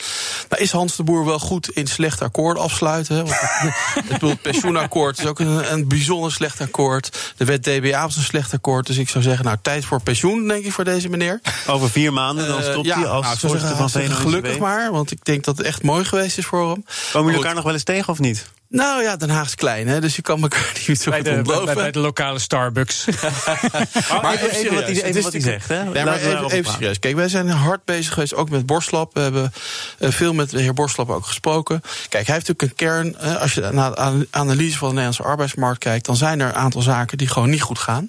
Nou, 0.49 0.63
is 0.63 0.73
Hans 0.73 0.97
de 0.97 1.03
Boer 1.03 1.25
wel 1.25 1.39
goed 1.39 1.71
in 1.71 1.87
slecht 1.87 2.23
akkoord 2.23 2.59
afsluiten? 2.59 3.17
Hè? 3.17 3.23
Want 3.23 3.37
het, 4.09 4.21
het 4.31 4.43
pensioenakkoord 4.43 5.19
is 5.19 5.27
ook 5.27 5.41
een, 5.41 5.73
een 5.73 5.89
bijzonder 5.89 6.33
slecht 6.33 6.61
akkoord. 6.61 7.33
De 7.37 7.45
wet 7.45 7.63
DBA 7.63 8.03
was 8.03 8.17
een 8.17 8.23
slecht 8.23 8.53
akkoord. 8.53 8.87
Dus 8.87 8.97
ik 8.97 9.09
zou 9.09 9.25
zeggen, 9.25 9.45
nou, 9.45 9.57
tijd 9.63 9.85
voor 9.85 10.03
pensioen, 10.03 10.49
denk 10.49 10.65
ik, 10.65 10.73
voor 10.73 10.85
deze 10.85 11.09
meneer. 11.09 11.41
Over 11.67 11.91
vier 11.91 12.02
vier 12.03 12.13
maanden, 12.13 12.47
dan 12.47 12.63
stopt 12.63 12.87
uh, 12.87 12.95
hij 12.95 13.07
als 13.07 13.25
nou, 13.25 13.39
voorzitter 13.39 13.77
van 13.77 13.91
VNO 13.91 14.15
Gelukkig 14.15 14.59
maar, 14.59 14.93
want 14.93 15.11
ik 15.11 15.25
denk 15.25 15.45
dat 15.45 15.57
het 15.57 15.67
echt 15.67 15.83
mooi 15.83 16.05
geweest 16.05 16.39
is 16.39 16.47
voor 16.47 16.71
hem. 16.71 16.85
Komen 17.13 17.27
jullie 17.27 17.35
elkaar 17.35 17.55
nog 17.55 17.65
wel 17.65 17.73
eens 17.73 17.83
tegen 17.83 18.09
of 18.09 18.19
niet? 18.19 18.51
Nou 18.73 19.03
ja, 19.03 19.17
Den 19.17 19.31
Haag 19.31 19.47
is 19.47 19.55
klein, 19.55 19.89
hè, 19.89 20.01
dus 20.01 20.17
je 20.17 20.23
kan 20.23 20.43
elkaar 20.43 20.73
niet 20.87 21.01
zo 21.01 21.11
bij 21.11 21.19
goed 21.19 21.47
de, 21.47 21.63
bij, 21.65 21.75
bij, 21.75 21.91
de 21.91 21.99
lokale 21.99 22.39
Starbucks. 22.39 23.05
maar 24.23 24.33
even, 24.33 24.51
even, 24.51 24.75
wat 24.75 24.83
hij, 24.83 25.03
even 25.03 25.23
wat 25.23 25.33
hij 25.33 25.41
zegt. 25.41 25.69
Hè? 25.69 25.83
Ja, 25.83 26.05
maar 26.05 26.17
even, 26.17 26.51
even 26.51 26.73
serieus. 26.73 26.99
Kijk, 26.99 27.17
wij 27.17 27.29
zijn 27.29 27.49
hard 27.49 27.85
bezig 27.85 28.13
geweest, 28.13 28.35
ook 28.35 28.51
met 28.51 28.67
Borslap. 28.67 29.15
We 29.15 29.21
hebben 29.21 29.53
uh, 29.99 30.11
veel 30.11 30.33
met 30.33 30.51
de 30.51 30.61
heer 30.61 30.75
Borslap 30.75 31.11
ook 31.11 31.27
gesproken. 31.27 31.81
Kijk, 32.09 32.27
hij 32.27 32.35
heeft 32.35 32.49
natuurlijk 32.49 32.63
een 32.63 32.75
kern. 32.75 33.39
Als 33.39 33.55
je 33.55 33.69
naar 33.73 33.95
de 33.95 34.27
analyse 34.31 34.79
van 34.79 34.89
de 34.89 34.95
Nederlandse 34.95 35.23
arbeidsmarkt 35.23 35.79
kijkt... 35.79 36.07
dan 36.07 36.17
zijn 36.17 36.41
er 36.41 36.49
een 36.49 36.55
aantal 36.55 36.83
zaken 36.83 37.19
die 37.19 37.29
gewoon 37.29 37.51
niet 37.51 37.63
goed 37.63 37.79
gaan. 37.79 38.09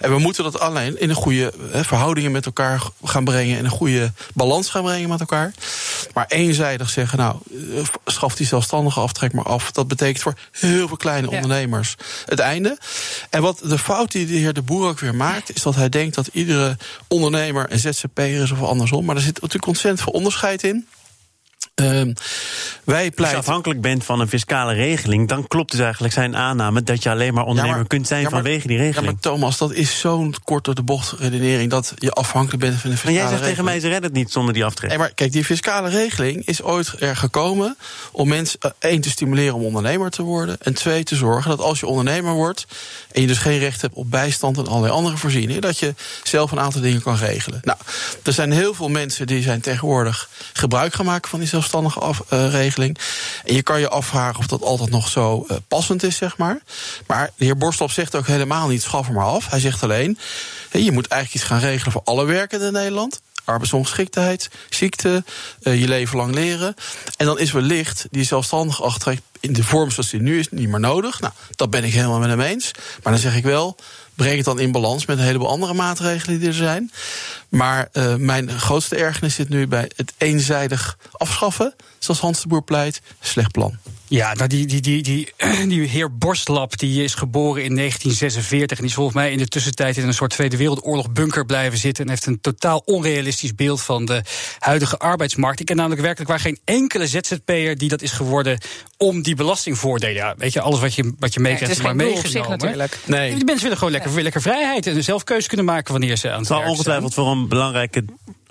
En 0.00 0.10
we 0.10 0.18
moeten 0.18 0.44
dat 0.44 0.60
alleen 0.60 1.00
in 1.00 1.10
een 1.10 1.16
goede 1.16 1.52
verhoudingen 1.72 2.32
met 2.32 2.46
elkaar 2.46 2.82
gaan 3.04 3.24
brengen... 3.24 3.58
in 3.58 3.64
een 3.64 3.70
goede 3.70 4.12
balans 4.34 4.70
gaan 4.70 4.82
brengen 4.82 5.08
met 5.08 5.20
elkaar. 5.20 5.52
Maar 6.14 6.26
eenzijdig 6.28 6.90
zeggen, 6.90 7.18
nou, 7.18 7.36
schaf 8.06 8.34
die 8.34 8.46
zelfstandige 8.46 9.00
aftrek 9.00 9.32
maar 9.32 9.44
af... 9.44 9.72
dat 9.72 9.88
betekent 9.96 10.22
voor 10.22 10.34
heel 10.50 10.88
veel 10.88 10.96
kleine 10.96 11.30
ondernemers 11.30 11.94
het 12.24 12.38
einde. 12.38 12.78
En 13.30 13.42
wat 13.42 13.60
de 13.64 13.78
fout 13.78 14.12
die 14.12 14.26
de 14.26 14.34
heer 14.34 14.52
De 14.52 14.62
Boer 14.62 14.88
ook 14.88 15.00
weer 15.00 15.14
maakt, 15.14 15.54
is 15.54 15.62
dat 15.62 15.74
hij 15.74 15.88
denkt 15.88 16.14
dat 16.14 16.28
iedere 16.32 16.76
ondernemer 17.08 17.72
een 17.72 17.78
ZZP'er 17.78 18.42
is 18.42 18.50
of 18.50 18.62
andersom. 18.62 19.04
Maar 19.04 19.16
er 19.16 19.22
zit 19.22 19.34
natuurlijk 19.34 19.66
ontzettend 19.66 20.02
veel 20.02 20.12
onderscheid 20.12 20.62
in. 20.62 20.86
Uh, 21.82 21.88
wij 22.84 23.10
pleiten... 23.10 23.22
Als 23.22 23.30
je 23.30 23.36
afhankelijk 23.36 23.80
bent 23.80 24.04
van 24.04 24.20
een 24.20 24.28
fiscale 24.28 24.72
regeling, 24.72 25.28
dan 25.28 25.46
klopt 25.46 25.70
dus 25.70 25.80
eigenlijk 25.80 26.12
zijn 26.12 26.36
aanname 26.36 26.82
dat 26.82 27.02
je 27.02 27.10
alleen 27.10 27.34
maar 27.34 27.44
ondernemer 27.44 27.70
ja, 27.70 27.76
maar, 27.76 27.86
kunt 27.86 28.06
zijn 28.06 28.22
ja, 28.22 28.28
maar, 28.28 28.42
vanwege 28.42 28.66
die 28.66 28.76
regeling. 28.76 29.06
Ja, 29.06 29.12
maar 29.12 29.20
Thomas, 29.20 29.58
dat 29.58 29.72
is 29.72 29.98
zo'n 30.00 30.34
kort 30.44 30.64
door 30.64 30.74
de 30.74 30.82
bocht 30.82 31.12
redenering 31.18 31.70
dat 31.70 31.92
je 31.96 32.10
afhankelijk 32.10 32.62
bent 32.62 32.80
van 32.80 32.90
een 32.90 32.96
fiscale 32.96 33.18
regeling. 33.18 33.30
Maar 33.32 33.38
jij 33.38 33.38
zegt 33.38 33.40
regeling. 33.40 33.56
tegen 33.56 33.64
mij, 33.64 33.80
ze 33.80 33.88
redden 33.88 34.10
het 34.10 34.18
niet 34.18 34.32
zonder 34.32 34.54
die 34.54 34.64
aftrek. 34.64 34.88
Nee, 34.88 34.98
maar 34.98 35.14
kijk, 35.14 35.32
die 35.32 35.44
fiscale 35.44 35.88
regeling 35.88 36.46
is 36.46 36.62
ooit 36.62 36.94
er 36.98 37.16
gekomen 37.16 37.76
om 38.12 38.28
mensen 38.28 38.58
uh, 38.62 38.70
één 38.78 39.00
te 39.00 39.10
stimuleren 39.10 39.54
om 39.54 39.64
ondernemer 39.64 40.10
te 40.10 40.22
worden 40.22 40.56
en 40.60 40.74
twee 40.74 41.02
te 41.02 41.16
zorgen 41.16 41.50
dat 41.50 41.60
als 41.60 41.80
je 41.80 41.86
ondernemer 41.86 42.32
wordt 42.32 42.66
en 43.12 43.20
je 43.20 43.26
dus 43.26 43.38
geen 43.38 43.58
recht 43.58 43.80
hebt 43.80 43.94
op 43.94 44.10
bijstand 44.10 44.58
en 44.58 44.66
allerlei 44.66 44.92
andere 44.92 45.16
voorzieningen, 45.16 45.62
dat 45.62 45.78
je 45.78 45.94
zelf 46.22 46.52
een 46.52 46.60
aantal 46.60 46.80
dingen 46.80 47.02
kan 47.02 47.16
regelen. 47.16 47.60
Nou, 47.62 47.78
er 48.22 48.32
zijn 48.32 48.52
heel 48.52 48.74
veel 48.74 48.88
mensen 48.88 49.26
die 49.26 49.42
zijn 49.42 49.60
tegenwoordig 49.60 50.28
gebruik 50.52 50.94
gaan 50.94 51.06
maken 51.06 51.30
van 51.30 51.38
die 51.38 51.48
zelfstandige 51.64 52.00
afregeling. 52.00 52.98
Uh, 52.98 53.04
en 53.44 53.54
je 53.54 53.62
kan 53.62 53.80
je 53.80 53.88
afvragen 53.88 54.38
of 54.38 54.46
dat 54.46 54.62
altijd 54.62 54.90
nog 54.90 55.08
zo 55.08 55.46
uh, 55.50 55.56
passend 55.68 56.02
is, 56.02 56.16
zeg 56.16 56.36
maar. 56.36 56.60
Maar 57.06 57.30
de 57.36 57.44
heer 57.44 57.56
Borstlop 57.56 57.90
zegt 57.90 58.14
ook 58.14 58.26
helemaal 58.26 58.68
niet: 58.68 58.82
schaf 58.82 59.10
maar 59.10 59.24
af. 59.24 59.50
Hij 59.50 59.60
zegt 59.60 59.82
alleen: 59.82 60.18
je 60.70 60.92
moet 60.92 61.06
eigenlijk 61.06 61.42
iets 61.42 61.52
gaan 61.52 61.68
regelen 61.68 61.92
voor 61.92 62.02
alle 62.04 62.24
werkenden 62.24 62.66
in 62.66 62.72
Nederland 62.72 63.20
arbeidsongeschiktheid, 63.44 64.50
ziekte, 64.68 65.24
uh, 65.62 65.80
je 65.80 65.88
leven 65.88 66.16
lang 66.16 66.34
leren. 66.34 66.74
En 67.16 67.26
dan 67.26 67.38
is 67.38 67.52
wellicht 67.52 68.06
die 68.10 68.24
zelfstandige 68.24 68.82
aftrek 68.82 69.20
in 69.40 69.52
de 69.52 69.64
vorm 69.64 69.90
zoals 69.90 70.10
die 70.10 70.20
nu 70.20 70.38
is 70.38 70.48
niet 70.50 70.68
meer 70.68 70.80
nodig. 70.80 71.20
Nou, 71.20 71.32
dat 71.50 71.70
ben 71.70 71.84
ik 71.84 71.92
helemaal 71.92 72.18
met 72.18 72.28
hem 72.28 72.40
eens. 72.40 72.70
Maar 73.02 73.12
dan 73.12 73.22
zeg 73.22 73.36
ik 73.36 73.44
wel, 73.44 73.76
breng 74.14 74.36
het 74.36 74.44
dan 74.44 74.60
in 74.60 74.72
balans 74.72 75.06
met 75.06 75.18
een 75.18 75.24
heleboel 75.24 75.48
andere 75.48 75.74
maatregelen 75.74 76.38
die 76.38 76.48
er 76.48 76.54
zijn. 76.54 76.92
Maar 77.48 77.88
uh, 77.92 78.14
mijn 78.14 78.50
grootste 78.50 78.96
ergernis 78.96 79.34
zit 79.34 79.48
nu 79.48 79.66
bij 79.66 79.90
het 79.96 80.12
eenzijdig 80.18 80.98
afschaffen, 81.12 81.74
zoals 81.98 82.20
Hans 82.20 82.42
de 82.42 82.48
Boer 82.48 82.62
pleit. 82.62 83.00
Slecht 83.20 83.52
plan. 83.52 83.78
Ja, 84.08 84.34
nou 84.34 84.48
die, 84.48 84.66
die, 84.66 84.80
die, 84.80 85.02
die, 85.02 85.32
die 85.66 85.88
heer 85.88 86.16
Borstlap 86.16 86.78
die 86.78 87.04
is 87.04 87.14
geboren 87.14 87.64
in 87.64 87.76
1946 87.76 88.70
en 88.70 88.76
die 88.76 88.86
is 88.86 88.94
volgens 88.94 89.16
mij 89.16 89.32
in 89.32 89.38
de 89.38 89.48
tussentijd 89.48 89.96
in 89.96 90.06
een 90.06 90.14
soort 90.14 90.30
Tweede 90.30 90.56
Wereldoorlog 90.56 91.12
bunker 91.12 91.46
blijven 91.46 91.78
zitten 91.78 92.04
en 92.04 92.10
heeft 92.10 92.26
een 92.26 92.40
totaal 92.40 92.82
onrealistisch 92.84 93.54
beeld 93.54 93.82
van 93.82 94.04
de 94.04 94.22
huidige 94.58 94.98
arbeidsmarkt. 94.98 95.60
Ik 95.60 95.66
ken 95.66 95.76
namelijk 95.76 96.00
werkelijk 96.00 96.30
waar 96.30 96.40
geen 96.40 96.58
enkele 96.64 97.06
ZZP'er 97.06 97.78
die 97.78 97.88
dat 97.88 98.02
is 98.02 98.10
geworden 98.10 98.58
om 98.96 99.22
die 99.22 99.34
belastingvoordelen. 99.34 100.14
Ja, 100.14 100.34
weet 100.38 100.52
je, 100.52 100.60
alles 100.60 100.80
wat 100.80 100.94
je, 100.94 101.12
wat 101.18 101.34
je 101.34 101.40
meekrijgt, 101.40 101.76
ja, 101.76 101.82
maar 101.82 101.96
meegenomen. 101.96 102.50
natuurlijk. 102.50 102.98
Nee. 103.06 103.34
Die 103.34 103.44
mensen 103.44 103.62
willen 103.62 103.78
gewoon 103.78 103.92
lekker, 103.92 104.22
lekker 104.22 104.42
vrijheid 104.42 104.86
en 104.86 105.04
zelf 105.04 105.24
keuze 105.24 105.48
kunnen 105.48 105.66
maken 105.66 105.92
wanneer 105.92 106.16
ze 106.16 106.30
aan 106.30 106.38
het 106.38 106.48
Het 106.48 106.58
zal 106.58 106.70
ongetwijfeld 106.70 107.14
voor 107.14 107.30
een 107.30 107.48
belangrijke 107.48 108.04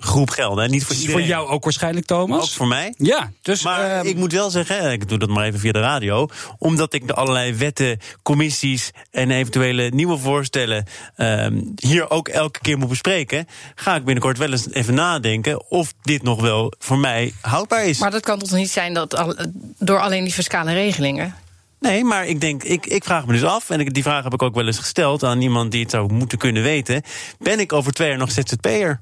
groep 0.03 0.29
gelden. 0.29 0.71
Niet 0.71 0.83
voor 0.83 0.95
iedereen. 0.95 1.15
Voor 1.15 1.27
jou 1.27 1.49
ook 1.49 1.63
waarschijnlijk, 1.63 2.05
Thomas? 2.05 2.41
Ook 2.41 2.49
voor 2.49 2.67
mij. 2.67 2.93
Ja, 2.97 3.31
dus. 3.41 3.63
Maar 3.63 4.03
uh, 4.03 4.09
ik 4.09 4.15
moet 4.15 4.31
wel 4.31 4.49
zeggen, 4.49 4.91
ik 4.91 5.09
doe 5.09 5.17
dat 5.17 5.29
maar 5.29 5.45
even 5.45 5.59
via 5.59 5.71
de 5.71 5.79
radio. 5.79 6.27
Omdat 6.57 6.93
ik 6.93 7.07
de 7.07 7.13
allerlei 7.13 7.53
wetten, 7.53 7.99
commissies 8.21 8.91
en 9.11 9.31
eventuele 9.31 9.89
nieuwe 9.89 10.17
voorstellen 10.17 10.85
uh, 11.17 11.47
hier 11.75 12.09
ook 12.09 12.27
elke 12.27 12.59
keer 12.59 12.77
moet 12.77 12.89
bespreken. 12.89 13.47
Ga 13.75 13.95
ik 13.95 14.03
binnenkort 14.03 14.37
wel 14.37 14.51
eens 14.51 14.71
even 14.71 14.93
nadenken 14.93 15.69
of 15.69 15.93
dit 16.01 16.23
nog 16.23 16.41
wel 16.41 16.73
voor 16.79 16.97
mij 16.97 17.33
houdbaar 17.41 17.85
is. 17.85 17.99
Maar 17.99 18.11
dat 18.11 18.23
kan 18.23 18.39
toch 18.39 18.51
niet 18.51 18.71
zijn 18.71 18.93
dat 18.93 19.15
al, 19.15 19.35
door 19.79 19.99
alleen 19.99 20.23
die 20.23 20.33
fiscale 20.33 20.73
regelingen? 20.73 21.35
Nee, 21.79 22.03
maar 22.03 22.27
ik 22.27 22.41
denk, 22.41 22.63
ik, 22.63 22.85
ik 22.85 23.03
vraag 23.03 23.25
me 23.25 23.33
dus 23.33 23.43
af, 23.43 23.69
en 23.69 23.79
ik, 23.79 23.93
die 23.93 24.03
vraag 24.03 24.23
heb 24.23 24.33
ik 24.33 24.41
ook 24.41 24.55
wel 24.55 24.65
eens 24.65 24.77
gesteld 24.77 25.23
aan 25.23 25.41
iemand 25.41 25.71
die 25.71 25.81
het 25.81 25.91
zou 25.91 26.13
moeten 26.13 26.37
kunnen 26.37 26.63
weten. 26.63 27.01
Ben 27.39 27.59
ik 27.59 27.73
over 27.73 27.93
twee 27.93 28.09
jaar 28.09 28.17
nog 28.17 28.31
ZZP'er? 28.31 29.01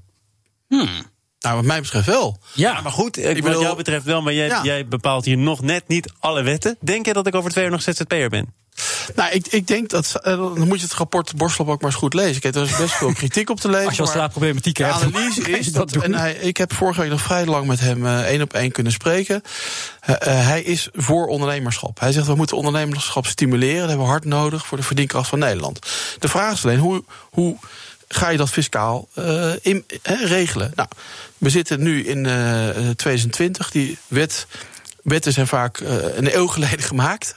Hmm. 0.72 1.10
Nou, 1.40 1.56
wat 1.56 1.66
mij 1.66 1.82
betreft 1.82 2.06
wel. 2.06 2.40
Ja, 2.54 2.82
maar 2.82 2.92
goed, 2.92 3.18
ik 3.18 3.44
wat 3.44 3.60
jou 3.60 3.75
betreft 3.75 4.06
wel, 4.06 4.22
maar 4.22 4.34
jij, 4.34 4.48
ja. 4.48 4.63
jij 4.63 4.88
bepaalt 4.88 5.25
hier 5.25 5.38
nog 5.38 5.62
net 5.62 5.88
niet 5.88 6.12
alle 6.20 6.44
wetten. 6.44 6.78
Denk 6.80 7.06
je 7.06 7.13
dat 7.13 7.28
ik 7.28 7.36
over 7.36 7.51
twee 7.51 7.63
jaar 7.63 7.74
nog 7.74 7.82
ZZP'er 7.82 8.30
ben? 8.30 8.54
Nou, 9.16 9.32
ik, 9.32 9.48
ik 9.48 9.68
denk 9.68 9.90
dat. 9.90 10.13
Uh, 10.16 10.24
dan 10.24 10.68
moet 10.68 10.80
je 10.80 10.86
het 10.86 10.94
rapport 10.94 11.36
Borslop 11.36 11.70
ook 11.70 11.82
maar 11.82 11.90
eens 11.90 12.00
goed 12.00 12.13
lezen. 12.13 12.42
Kijk, 12.42 12.56
er 12.56 12.62
is 12.62 12.78
best 12.78 12.94
veel 12.94 13.13
kritiek 13.13 13.50
op 13.50 13.60
te 13.60 13.70
lezen. 13.70 13.88
Als 13.88 13.96
je 13.96 14.01
al 14.01 14.08
slaapproblematiek 14.08 14.78
hebt. 14.78 15.00
De 15.00 15.06
analyse 15.06 15.42
is 15.60 15.72
dat. 15.72 15.96
en 15.96 16.13
hij, 16.13 16.34
ik 16.34 16.58
heb 16.58 16.74
vorige 16.74 17.01
week 17.01 17.10
nog 17.10 17.22
vrij 17.22 17.46
lang 17.46 17.68
met 17.68 17.80
hem 17.80 18.06
uh, 18.06 18.20
één 18.20 18.42
op 18.42 18.54
één 18.54 18.72
kunnen 18.72 18.92
spreken. 18.92 19.42
Uh, 20.10 20.16
hij 20.20 20.62
is 20.62 20.90
voor 20.94 21.28
ondernemerschap. 21.28 22.00
Hij 22.00 22.12
zegt 22.12 22.28
we 22.28 22.36
moeten 22.36 22.58
ondernemerschap 22.58 23.25
stimuleren. 23.25 23.80
Dat 23.80 23.88
hebben 23.88 24.06
we 24.06 24.12
hard 24.12 24.25
nodig 24.25 24.66
voor 24.66 24.78
de 24.78 24.84
verdienkracht 24.84 25.30
van 25.30 25.40
Nederland. 25.40 25.80
De 26.20 26.28
vraag 26.28 26.54
is 26.54 26.63
alleen 26.63 26.80
hoe. 26.80 27.04
hoe 27.30 27.58
ga 28.13 28.30
je 28.30 28.38
dat 28.38 28.50
fiscaal 28.50 29.08
in, 29.62 29.86
regelen? 30.03 30.72
Nou, 30.75 30.89
we 31.38 31.50
zitten 31.50 31.82
nu 31.82 32.06
in 32.06 32.25
uh, 32.25 32.70
2020. 32.96 33.72
Die 33.72 33.98
wet 34.08 34.48
wetten 35.03 35.34
zijn 35.34 35.48
vaak 35.48 35.80
een 36.15 36.36
eeuw 36.36 36.48
geleden 36.48 36.82
gemaakt. 36.91 37.34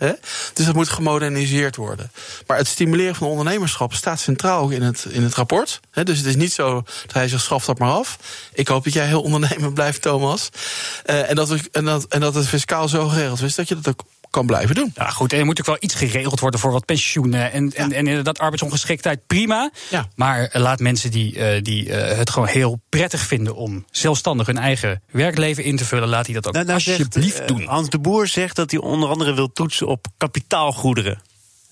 Dus 0.52 0.66
dat 0.66 0.74
moet 0.74 0.88
gemoderniseerd 0.88 1.76
worden. 1.76 2.10
Maar 2.46 2.56
het 2.56 2.66
stimuleren 2.66 3.14
van 3.14 3.28
ondernemerschap 3.28 3.94
staat 3.94 4.20
centraal 4.20 4.70
in 4.70 4.82
het, 4.82 5.06
in 5.08 5.22
het 5.22 5.34
rapport. 5.34 5.80
Dus 5.92 6.18
het 6.18 6.26
is 6.26 6.36
niet 6.36 6.52
zo 6.52 6.82
dat 7.02 7.12
hij 7.12 7.28
zegt, 7.28 7.42
schaf 7.42 7.64
dat 7.64 7.78
maar 7.78 7.90
af. 7.90 8.18
Ik 8.52 8.68
hoop 8.68 8.84
dat 8.84 8.92
jij 8.92 9.06
heel 9.06 9.22
ondernemend 9.22 9.74
blijft, 9.74 10.02
Thomas. 10.02 10.48
En, 11.04 11.34
dat 11.34 11.54
en, 11.72 11.84
dat, 11.84 12.06
en 12.08 12.20
dat 12.20 12.34
het 12.34 12.48
fiscaal 12.48 12.88
zo 12.88 13.08
geregeld 13.08 13.42
is 13.42 13.54
dat 13.54 13.68
je 13.68 13.74
dat 13.74 13.88
ook 13.88 14.04
kan 14.34 14.46
blijven 14.46 14.74
doen. 14.74 14.92
Ja, 14.94 15.10
goed. 15.10 15.32
En 15.32 15.38
er 15.38 15.44
moet 15.44 15.60
ook 15.60 15.66
wel 15.66 15.76
iets 15.80 15.94
geregeld 15.94 16.40
worden 16.40 16.60
voor 16.60 16.72
wat 16.72 16.84
pensioenen 16.84 17.52
en, 17.52 17.72
en, 17.74 17.92
en 17.92 18.06
inderdaad 18.06 18.38
arbeidsongeschiktheid. 18.38 19.26
Prima. 19.26 19.70
Ja. 19.90 20.08
Maar 20.14 20.48
laat 20.52 20.80
mensen 20.80 21.10
die, 21.10 21.36
uh, 21.36 21.62
die 21.62 21.86
uh, 21.86 22.16
het 22.16 22.30
gewoon 22.30 22.48
heel 22.48 22.80
prettig 22.88 23.20
vinden 23.20 23.54
om 23.54 23.84
zelfstandig 23.90 24.46
hun 24.46 24.58
eigen 24.58 25.02
werkleven 25.10 25.64
in 25.64 25.76
te 25.76 25.84
vullen, 25.84 26.08
laat 26.08 26.24
die 26.24 26.34
dat 26.34 26.46
ook 26.46 26.52
nou, 26.52 26.64
nou 26.64 26.76
alsjeblieft 26.76 27.36
zegt, 27.36 27.48
doen. 27.48 27.66
Hans 27.66 27.88
de 27.88 27.98
Boer 27.98 28.26
zegt 28.26 28.56
dat 28.56 28.70
hij 28.70 28.80
onder 28.80 29.08
andere 29.08 29.34
wil 29.34 29.52
toetsen 29.52 29.86
op 29.86 30.06
kapitaalgoederen. 30.16 31.20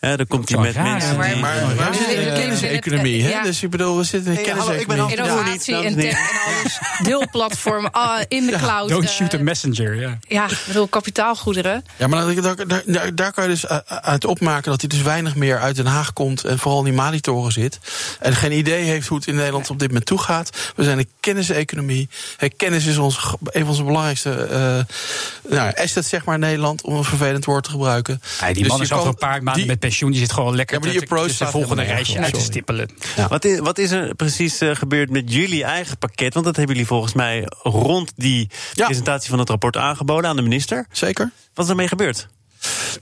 Ja, 0.07 0.17
dan 0.17 0.27
komt 0.27 0.49
hij 0.49 0.59
met 0.59 0.75
raar, 0.75 0.85
mensen. 0.85 1.17
Maar, 1.17 1.39
maar, 1.39 1.91
we 1.91 1.97
zitten 1.97 2.17
in 2.17 2.25
de 2.25 2.41
kenniseconomie, 2.41 3.23
hè? 3.23 3.43
Dus 3.43 3.63
ik 3.63 3.71
bedoel, 3.71 3.97
we 3.97 4.05
zitten 4.05 4.31
in 4.33 4.37
de 4.37 4.43
kenniseconomie. 4.43 5.17
Innovatie 5.17 5.75
en 5.75 5.95
tech 5.95 6.13
en 6.13 6.55
alles. 6.55 6.79
Deelplatform 7.09 7.87
ah, 7.87 8.21
in 8.29 8.47
de 8.47 8.57
cloud. 8.57 8.89
Don't 8.89 9.09
shoot 9.09 9.35
a 9.35 9.39
messenger, 9.39 9.95
ja. 9.95 10.19
Ja, 10.29 10.51
ik 10.51 10.63
bedoel, 10.67 10.87
kapitaalgoederen. 10.87 11.85
Ja, 11.97 12.07
maar 12.07 12.35
daar, 12.35 12.67
daar, 12.67 12.83
daar, 12.87 13.15
daar 13.15 13.33
kan 13.33 13.45
je 13.45 13.51
dus 13.51 13.67
uit 13.87 14.25
opmaken 14.25 14.71
dat 14.71 14.81
hij 14.81 14.89
dus 14.89 15.03
weinig 15.03 15.35
meer 15.35 15.59
uit 15.59 15.77
Den 15.77 15.87
Haag 15.87 16.13
komt 16.13 16.45
en 16.45 16.59
vooral 16.59 16.79
in 16.79 16.85
die 16.85 16.95
Malitoren 16.95 17.53
zit. 17.53 17.79
En 18.21 18.35
geen 18.35 18.53
idee 18.53 18.85
heeft 18.85 19.09
hoe 19.09 19.19
het 19.19 19.27
in 19.27 19.35
Nederland 19.35 19.71
op 19.71 19.79
dit 19.79 19.89
moment 19.89 20.07
toegaat. 20.07 20.73
We 20.77 20.85
zijn 20.85 20.99
een 20.99 21.09
kenniseconomie. 21.21 22.09
Kennis 22.57 22.87
is 22.87 22.99
ons, 22.99 23.35
een 23.45 23.61
van 23.61 23.69
onze 23.69 23.83
belangrijkste 23.83 24.49
uh, 24.51 25.57
nou, 25.57 25.73
assets, 25.75 26.09
zeg 26.09 26.25
maar, 26.25 26.35
in 26.35 26.41
Nederland, 26.41 26.83
om 26.83 26.97
een 26.97 27.05
vervelend 27.05 27.45
woord 27.45 27.65
te 27.65 27.71
gebruiken. 27.71 28.23
Ja, 28.41 28.53
die 28.53 28.67
man 28.67 28.79
dus 28.79 28.91
is 28.91 28.97
over 28.97 29.09
een 29.09 29.15
paar 29.15 29.43
maanden 29.43 29.67
met 29.67 29.81
pensioen. 29.93 30.11
Die 30.11 30.21
zit 30.21 30.33
gewoon 30.33 30.57
lekker 30.57 30.77
ja, 30.77 31.01
te, 31.01 31.37
de 31.39 31.47
volgende 31.47 31.83
reisje 31.83 32.19
uit 32.19 32.35
te 32.35 32.41
stippelen. 32.41 32.89
Ja. 33.17 33.29
Wat, 33.29 33.45
is, 33.45 33.59
wat 33.59 33.79
is 33.79 33.91
er 33.91 34.15
precies 34.15 34.63
uh, 34.63 34.75
gebeurd 34.75 35.11
met 35.11 35.33
jullie 35.33 35.65
eigen 35.65 35.99
pakket? 35.99 36.35
Want 36.35 36.47
dat 36.47 36.57
hebben 36.57 36.75
jullie 36.75 36.89
volgens 36.89 37.13
mij 37.13 37.45
rond 37.63 38.13
die 38.17 38.51
presentatie 38.75 39.31
van 39.31 39.39
het 39.39 39.49
rapport 39.49 39.77
aangeboden 39.77 40.31
aan 40.31 40.37
de 40.37 40.43
minister. 40.43 40.87
Zeker. 40.93 41.31
Wat 41.55 41.65
is 41.65 41.71
ermee 41.71 41.89
gebeurd? 41.89 42.29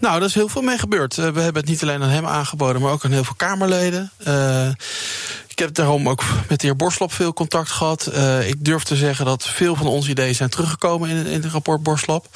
Nou, 0.01 0.19
daar 0.19 0.29
is 0.29 0.35
heel 0.35 0.49
veel 0.49 0.63
mee 0.63 0.79
gebeurd. 0.79 1.17
Uh, 1.17 1.25
we 1.25 1.41
hebben 1.41 1.63
het 1.63 1.71
niet 1.71 1.83
alleen 1.83 2.03
aan 2.03 2.09
hem 2.09 2.27
aangeboden, 2.27 2.83
maar 2.83 2.93
ook 2.93 3.05
aan 3.05 3.13
heel 3.13 3.25
veel 3.25 3.35
Kamerleden. 3.37 4.11
Uh, 4.27 4.69
ik 5.49 5.50
heb 5.61 5.75
daarom 5.75 6.09
ook 6.09 6.23
met 6.49 6.61
de 6.61 6.67
heer 6.67 6.77
Borslop 6.77 7.13
veel 7.13 7.33
contact 7.33 7.71
gehad. 7.71 8.11
Uh, 8.15 8.49
ik 8.49 8.65
durf 8.65 8.83
te 8.83 8.97
zeggen 8.97 9.25
dat 9.25 9.49
veel 9.49 9.77
van 9.77 9.87
onze 9.87 10.11
ideeën 10.11 10.35
zijn 10.35 10.51
teruggekomen 10.51 11.09
in, 11.09 11.27
in 11.27 11.43
het 11.43 11.53
rapport 11.53 11.83
Borslop. 11.83 12.27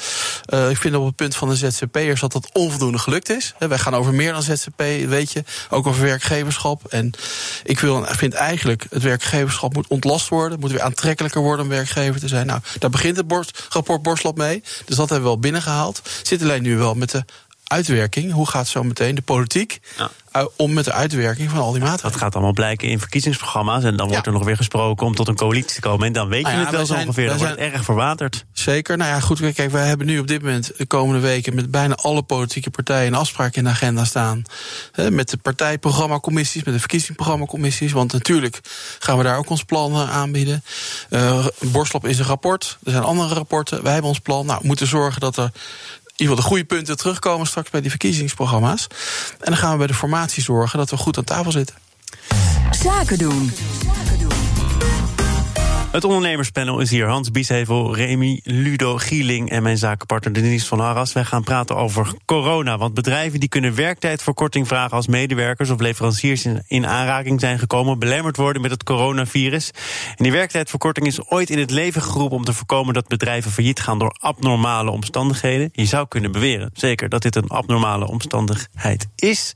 Uh, 0.49 0.71
ik 0.71 0.77
vind 0.77 0.95
op 0.95 1.07
het 1.07 1.17
punt 1.17 1.37
van 1.37 1.49
de 1.49 1.57
ZZP'ers 1.57 2.21
dat 2.21 2.33
dat 2.33 2.51
onvoldoende 2.53 2.99
gelukt 2.99 3.31
is. 3.31 3.55
wij 3.59 3.79
gaan 3.79 3.95
over 3.95 4.15
meer 4.15 4.33
dan 4.33 4.43
ZZP, 4.43 4.83
weet 5.09 5.33
je. 5.33 5.45
Ook 5.71 5.87
over 5.87 6.03
werkgeverschap. 6.03 6.87
En 6.89 7.11
ik 7.65 7.81
wil, 7.81 8.05
vind 8.05 8.35
eigenlijk, 8.35 8.87
het 8.91 9.03
werkgeverschap 9.03 9.75
moet 9.75 9.89
ontlast 9.89 10.29
worden. 10.29 10.61
moet 10.61 10.71
weer 10.71 10.83
aantrekkelijker 10.83 11.41
worden 11.41 11.65
om 11.65 11.71
werkgever 11.71 12.21
te 12.21 12.29
zijn. 12.29 12.47
Nou, 12.47 12.61
daar 12.79 12.91
begint 12.91 13.17
het 13.17 13.67
rapport 13.69 14.03
Borslop 14.03 14.37
mee. 14.37 14.63
Dus 14.85 14.97
dat 14.97 15.09
hebben 15.09 15.29
we 15.29 15.35
wel 15.35 15.39
binnengehaald. 15.39 16.03
Zit 16.23 16.43
alleen 16.43 16.63
nu 16.63 16.77
wel 16.77 16.95
met 16.95 17.11
de 17.11 17.25
uitwerking. 17.75 18.33
Hoe 18.33 18.49
gaat 18.49 18.69
zo 18.69 18.83
meteen 18.83 19.15
de 19.15 19.23
politiek 19.23 19.81
ja. 19.99 20.49
om 20.57 20.73
met 20.73 20.85
de 20.85 20.93
uitwerking 20.93 21.51
van 21.51 21.59
al 21.59 21.73
die 21.73 21.81
maatregelen? 21.81 22.13
Dat 22.13 22.21
gaat 22.21 22.35
allemaal 22.35 22.53
blijken 22.53 22.89
in 22.89 22.99
verkiezingsprogramma's. 22.99 23.85
En 23.85 23.97
dan 23.97 24.09
wordt 24.09 24.27
er 24.27 24.33
nog 24.33 24.45
weer 24.45 24.57
gesproken 24.57 25.07
om 25.07 25.15
tot 25.15 25.29
een 25.29 25.37
coalitie 25.37 25.75
te 25.75 25.81
komen. 25.81 26.07
En 26.07 26.13
dan 26.13 26.29
weet 26.29 26.47
je 26.47 26.53
nou 26.53 26.59
het 26.59 26.71
wel 26.71 26.87
zo 26.87 26.95
ongeveer. 26.95 27.29
Dan 27.29 27.39
wordt 27.39 27.53
het 27.53 27.73
erg 27.73 27.85
verwaterd. 27.85 28.45
Zeker. 28.53 28.97
Nou 28.97 29.11
ja, 29.11 29.21
goed. 29.21 29.53
Kijk, 29.55 29.71
wij 29.71 29.87
hebben 29.87 30.07
nu 30.07 30.19
op 30.19 30.27
dit 30.27 30.43
moment 30.43 30.71
de 30.77 30.87
komende 30.87 31.21
weken 31.21 31.55
met 31.55 31.71
bijna 31.71 31.95
alle 31.95 32.23
politieke 32.23 32.71
partijen 32.71 33.07
een 33.07 33.19
afspraak 33.19 33.57
in 33.57 33.65
de 33.65 33.71
agenda 33.71 34.05
staan. 34.05 34.43
met 35.11 35.31
de 35.31 35.37
partijprogrammacommissies, 35.37 36.65
met 36.65 36.75
de 36.75 36.81
verkiezingsprogrammacommissies. 36.81 37.93
Want 37.93 38.13
natuurlijk 38.13 38.61
gaan 38.99 39.17
we 39.19 39.25
daar 39.25 39.39
ook 39.39 39.51
ons 39.51 39.65
plan 39.65 39.97
aanbieden. 39.97 40.65
Uh, 41.11 41.47
Borslop 41.61 42.07
is 42.07 42.19
een 42.19 42.25
rapport. 42.25 42.79
Er 42.85 42.91
zijn 42.91 43.03
andere 43.03 43.35
rapporten. 43.35 43.83
Wij 43.83 43.93
hebben 43.93 44.11
ons 44.11 44.21
plan. 44.21 44.47
Nou, 44.47 44.59
we 44.61 44.67
moeten 44.67 44.87
zorgen 44.87 45.21
dat 45.21 45.37
er 45.37 45.51
ieder 46.17 46.37
geval 46.37 46.37
de 46.37 46.55
goede 46.55 46.65
punten 46.65 46.97
terugkomen 46.97 47.47
straks 47.47 47.71
bij 47.71 47.81
die 47.81 47.91
verkiezingsprogramma's. 47.91 48.87
En 49.41 49.51
dan 49.51 49.57
gaan 49.57 49.73
we 49.73 49.79
bij 49.79 49.87
de 49.87 49.95
formatie 49.95 50.43
zorgen 50.43 50.79
dat 50.79 50.91
we 50.91 50.97
goed 50.97 51.17
aan 51.17 51.25
tafel 51.25 51.53
zitten. 51.53 51.77
Zaken 52.71 53.19
doen. 53.19 53.53
Het 55.95 56.05
ondernemerspanel 56.05 56.81
is 56.81 56.91
hier. 56.91 57.07
Hans 57.07 57.31
Bieshevel, 57.31 57.97
Remy, 57.97 58.41
Ludo 58.45 58.97
Gieling 58.97 59.51
en 59.51 59.63
mijn 59.63 59.79
zakenpartner 59.79 60.33
Denise 60.33 60.67
van 60.67 60.81
Arras. 60.81 61.13
Wij 61.13 61.25
gaan 61.25 61.43
praten 61.43 61.77
over 61.77 62.15
corona. 62.25 62.79
Want 62.79 62.95
bedrijven 62.95 63.41
die 63.41 63.49
kunnen 63.49 63.75
werktijdverkorting 63.75 64.67
vragen 64.67 64.97
als 64.97 65.07
medewerkers 65.07 65.71
of 65.71 65.81
leveranciers 65.81 66.47
in 66.67 66.87
aanraking 66.87 67.41
zijn 67.41 67.59
gekomen, 67.59 67.99
belemmerd 67.99 68.37
worden 68.37 68.63
met 68.63 68.71
het 68.71 68.83
coronavirus. 68.83 69.71
En 70.17 70.23
die 70.23 70.33
werktijdverkorting 70.33 71.07
is 71.07 71.31
ooit 71.31 71.51
in 71.51 71.59
het 71.59 71.71
leven 71.71 72.03
geroepen 72.03 72.37
om 72.37 72.45
te 72.45 72.53
voorkomen 72.53 72.95
dat 72.95 73.09
bedrijven 73.09 73.51
failliet 73.51 73.81
gaan 73.81 73.99
door 73.99 74.17
abnormale 74.21 74.91
omstandigheden. 74.91 75.69
Je 75.73 75.87
zou 75.87 76.09
kunnen 76.09 76.33
beweren, 76.33 76.71
zeker, 76.73 77.09
dat 77.09 77.23
dit 77.23 77.37
een 77.37 77.49
abnormale 77.49 78.07
omstandigheid 78.07 79.09
is. 79.17 79.55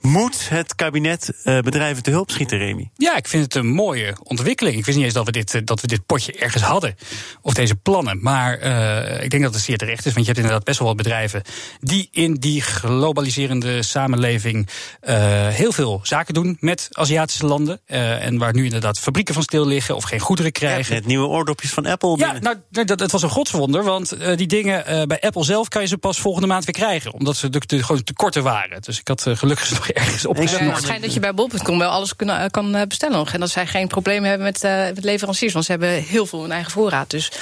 Moet 0.00 0.48
het 0.48 0.74
kabinet 0.74 1.32
uh, 1.44 1.58
bedrijven 1.58 2.02
te 2.02 2.10
hulp 2.10 2.30
schieten, 2.30 2.58
Remy? 2.58 2.90
Ja, 2.96 3.16
ik 3.16 3.28
vind 3.28 3.44
het 3.44 3.54
een 3.54 3.66
mooie 3.66 4.16
ontwikkeling. 4.22 4.76
Ik 4.76 4.84
wist 4.84 4.96
niet 4.96 5.06
eens 5.06 5.14
dat 5.14 5.24
we 5.24 5.32
dit, 5.32 5.54
eh, 5.54 5.60
dat 5.64 5.80
we 5.80 5.86
dit 5.86 6.06
potje 6.06 6.32
ergens 6.32 6.62
hadden. 6.62 6.96
Of 7.42 7.54
deze 7.54 7.76
plannen. 7.76 8.22
Maar 8.22 8.62
uh, 8.62 9.22
ik 9.22 9.30
denk 9.30 9.42
dat 9.42 9.54
het 9.54 9.62
zeer 9.62 9.78
terecht 9.78 10.06
is. 10.06 10.12
Want 10.12 10.26
je 10.26 10.32
hebt 10.32 10.38
inderdaad 10.38 10.64
best 10.64 10.78
wel 10.78 10.88
wat 10.88 10.96
bedrijven. 10.96 11.42
die 11.80 12.08
in 12.12 12.34
die 12.34 12.60
globaliserende 12.60 13.82
samenleving. 13.82 14.68
Uh, 15.02 15.48
heel 15.48 15.72
veel 15.72 16.00
zaken 16.02 16.34
doen 16.34 16.56
met 16.60 16.88
Aziatische 16.90 17.46
landen. 17.46 17.80
en 17.86 18.38
waar 18.38 18.54
nu 18.54 18.64
inderdaad 18.64 18.98
fabrieken 18.98 19.34
van 19.34 19.42
stil 19.42 19.66
liggen. 19.66 19.96
of 19.96 20.04
geen 20.04 20.20
goederen 20.20 20.52
krijgen. 20.52 20.94
Net 20.94 21.06
nieuwe 21.06 21.26
oordopjes 21.26 21.70
van 21.70 21.86
Apple. 21.86 22.16
Ja, 22.18 22.38
nou, 22.40 22.56
dat, 22.70 22.98
dat 22.98 23.10
was 23.10 23.22
een 23.22 23.28
godswonder. 23.28 23.84
Want 23.84 24.16
die 24.36 24.46
dingen 24.46 25.08
bij 25.08 25.20
Apple 25.20 25.44
zelf 25.44 25.68
kan 25.68 25.82
je 25.82 25.88
ze 25.88 25.98
pas 25.98 26.20
volgende 26.20 26.46
maand 26.46 26.64
weer 26.64 26.74
krijgen. 26.74 27.12
Omdat 27.12 27.36
ze 27.36 27.48
de, 27.48 27.62
de, 27.66 27.82
gewoon 27.82 28.04
tekorten 28.04 28.42
waren. 28.42 28.82
Dus 28.82 28.98
ik 28.98 29.08
had 29.08 29.26
gelukkig 29.32 29.70
nog 29.70 29.87
ergens 29.92 30.26
op. 30.26 30.36
Het 30.36 30.82
schijnt 30.82 31.02
dat 31.02 31.14
je 31.14 31.20
bij 31.20 31.34
bol.com 31.34 31.78
wel 31.78 31.90
alles 31.90 32.16
kunnen, 32.16 32.40
eh, 32.40 32.50
kan 32.50 32.74
eh, 32.74 32.86
bestellen 32.86 33.16
nog. 33.16 33.32
En 33.32 33.40
dat 33.40 33.50
zij 33.50 33.66
geen 33.66 33.88
problemen 33.88 34.28
hebben 34.28 34.46
met, 34.46 34.64
uh, 34.64 34.84
met 34.84 35.04
leveranciers. 35.04 35.52
Want 35.52 35.64
ze 35.64 35.70
hebben 35.70 35.90
heel 35.90 36.26
veel 36.26 36.44
in 36.44 36.52
eigen 36.52 36.72
voorraad. 36.72 37.10
Dus. 37.10 37.32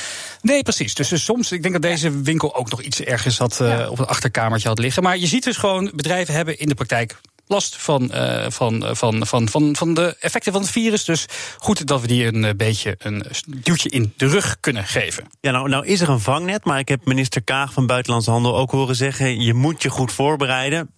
Nee, 0.42 0.62
precies. 0.62 0.94
Dus, 0.94 1.08
dus 1.08 1.24
soms, 1.24 1.52
ik 1.52 1.62
denk 1.62 1.74
dat 1.74 1.82
deze 1.82 2.20
winkel 2.20 2.54
ook 2.54 2.70
nog 2.70 2.82
iets 2.82 3.00
ergens 3.00 3.38
had, 3.38 3.58
uh, 3.62 3.90
op 3.90 3.98
een 3.98 4.06
achterkamertje 4.06 4.68
had 4.68 4.78
liggen. 4.78 5.02
Maar 5.02 5.18
je 5.18 5.26
ziet 5.26 5.44
dus 5.44 5.56
gewoon, 5.56 5.90
bedrijven 5.94 6.34
hebben 6.34 6.58
in 6.58 6.68
de 6.68 6.74
praktijk 6.74 7.16
last 7.46 7.76
van, 7.76 8.10
uh, 8.14 8.46
van, 8.48 8.96
van, 8.96 9.26
van, 9.26 9.48
van, 9.48 9.76
van 9.76 9.94
de 9.94 10.16
effecten 10.20 10.52
van 10.52 10.60
het 10.60 10.70
virus. 10.70 11.04
Dus 11.04 11.26
goed 11.58 11.86
dat 11.86 12.00
we 12.00 12.06
die 12.06 12.34
een 12.34 12.56
beetje 12.56 12.94
een 12.98 13.24
duwtje 13.46 13.88
in 13.88 14.12
de 14.16 14.26
rug 14.26 14.56
kunnen 14.60 14.84
geven. 14.84 15.24
Ja, 15.40 15.50
nou, 15.50 15.68
nou 15.68 15.86
is 15.86 16.00
er 16.00 16.08
een 16.08 16.20
vangnet, 16.20 16.64
maar 16.64 16.78
ik 16.78 16.88
heb 16.88 17.04
minister 17.04 17.42
Kaag 17.42 17.72
van 17.72 17.86
Buitenlandse 17.86 18.30
Handel 18.30 18.56
ook 18.56 18.70
horen 18.70 18.96
zeggen: 18.96 19.40
je 19.40 19.54
moet 19.54 19.82
je 19.82 19.88
goed 19.88 20.12
voorbereiden. 20.12 20.90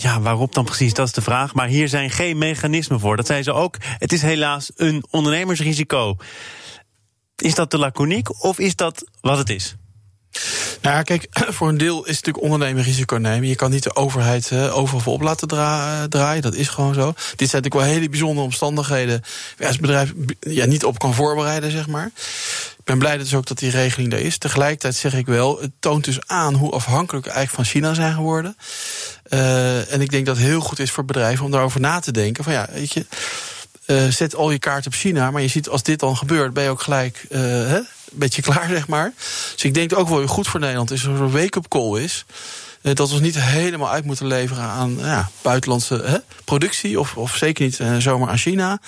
Ja, 0.00 0.20
waarop 0.20 0.54
dan 0.54 0.64
precies? 0.64 0.94
Dat 0.94 1.06
is 1.06 1.12
de 1.12 1.22
vraag. 1.22 1.54
Maar 1.54 1.66
hier 1.66 1.88
zijn 1.88 2.10
geen 2.10 2.38
mechanismen 2.38 3.00
voor. 3.00 3.16
Dat 3.16 3.26
zei 3.26 3.42
ze 3.42 3.52
ook. 3.52 3.76
Het 3.80 4.12
is 4.12 4.22
helaas 4.22 4.70
een 4.76 5.04
ondernemersrisico. 5.10 6.16
Is 7.36 7.54
dat 7.54 7.70
te 7.70 7.78
laconiek 7.78 8.42
of 8.42 8.58
is 8.58 8.76
dat 8.76 9.04
wat 9.20 9.38
het 9.38 9.50
is? 9.50 9.76
Nou 10.80 10.96
ja, 10.96 11.02
kijk, 11.02 11.26
voor 11.56 11.68
een 11.68 11.78
deel 11.78 11.98
is 11.98 12.16
het 12.16 12.26
natuurlijk 12.26 12.44
ondernemer 12.44 12.82
risico 12.82 13.16
nemen. 13.16 13.48
Je 13.48 13.54
kan 13.54 13.70
niet 13.70 13.82
de 13.82 13.96
overheid 13.96 14.50
uh, 14.50 14.76
overal 14.76 15.12
op 15.12 15.20
laten 15.20 15.48
draaien. 16.08 16.42
Dat 16.42 16.54
is 16.54 16.68
gewoon 16.68 16.94
zo. 16.94 17.12
Dit 17.12 17.48
zijn 17.50 17.62
natuurlijk 17.62 17.74
wel 17.74 17.84
hele 17.84 18.08
bijzondere 18.08 18.46
omstandigheden. 18.46 19.22
Waar 19.58 19.68
als 19.68 19.78
bedrijf 19.78 20.12
ja, 20.40 20.64
niet 20.64 20.84
op 20.84 20.98
kan 20.98 21.14
voorbereiden, 21.14 21.70
zeg 21.70 21.86
maar. 21.86 22.10
Ik 22.78 22.84
ben 22.84 22.98
blij 22.98 23.18
dus 23.18 23.34
ook 23.34 23.46
dat 23.46 23.58
die 23.58 23.70
regeling 23.70 24.12
er 24.12 24.18
is. 24.18 24.38
Tegelijkertijd 24.38 24.94
zeg 24.94 25.14
ik 25.14 25.26
wel, 25.26 25.60
het 25.60 25.70
toont 25.78 26.04
dus 26.04 26.26
aan 26.26 26.54
hoe 26.54 26.70
afhankelijk 26.70 27.26
we 27.26 27.32
eigenlijk 27.32 27.68
van 27.68 27.80
China 27.80 27.94
zijn 27.94 28.14
geworden. 28.14 28.56
Uh, 29.30 29.92
en 29.92 30.00
ik 30.00 30.10
denk 30.10 30.26
dat 30.26 30.36
het 30.36 30.46
heel 30.46 30.60
goed 30.60 30.78
is 30.78 30.90
voor 30.90 31.04
bedrijven 31.04 31.44
om 31.44 31.50
daarover 31.50 31.80
na 31.80 32.00
te 32.00 32.12
denken. 32.12 32.44
Van 32.44 32.52
ja, 32.52 32.68
weet 32.72 32.92
je, 32.92 33.06
uh, 33.86 34.08
zet 34.08 34.34
al 34.34 34.50
je 34.50 34.58
kaart 34.58 34.86
op 34.86 34.92
China. 34.92 35.30
Maar 35.30 35.42
je 35.42 35.48
ziet, 35.48 35.68
als 35.68 35.82
dit 35.82 36.00
dan 36.00 36.16
gebeurt, 36.16 36.52
ben 36.52 36.64
je 36.64 36.70
ook 36.70 36.82
gelijk 36.82 37.26
uh, 37.28 37.40
hè, 37.40 37.76
een 37.76 37.86
beetje 38.12 38.42
klaar, 38.42 38.68
zeg 38.68 38.88
maar. 38.88 39.12
Dus 39.52 39.64
ik 39.64 39.74
denk 39.74 39.98
ook 39.98 40.08
wel 40.08 40.26
goed 40.26 40.48
voor 40.48 40.60
Nederland 40.60 40.90
is 40.90 41.02
er 41.02 41.10
een 41.10 41.30
wake-up 41.30 41.68
call 41.68 42.00
is. 42.00 42.24
Dat 42.92 43.10
we 43.10 43.20
niet 43.20 43.40
helemaal 43.40 43.90
uit 43.90 44.04
moeten 44.04 44.26
leveren 44.26 44.62
aan 44.62 44.96
ja, 44.98 45.30
buitenlandse 45.42 46.02
hè, 46.04 46.16
productie. 46.44 47.00
Of, 47.00 47.16
of 47.16 47.36
zeker 47.36 47.64
niet 47.64 47.80
zomaar 47.98 48.28
aan 48.28 48.38
China. 48.38 48.78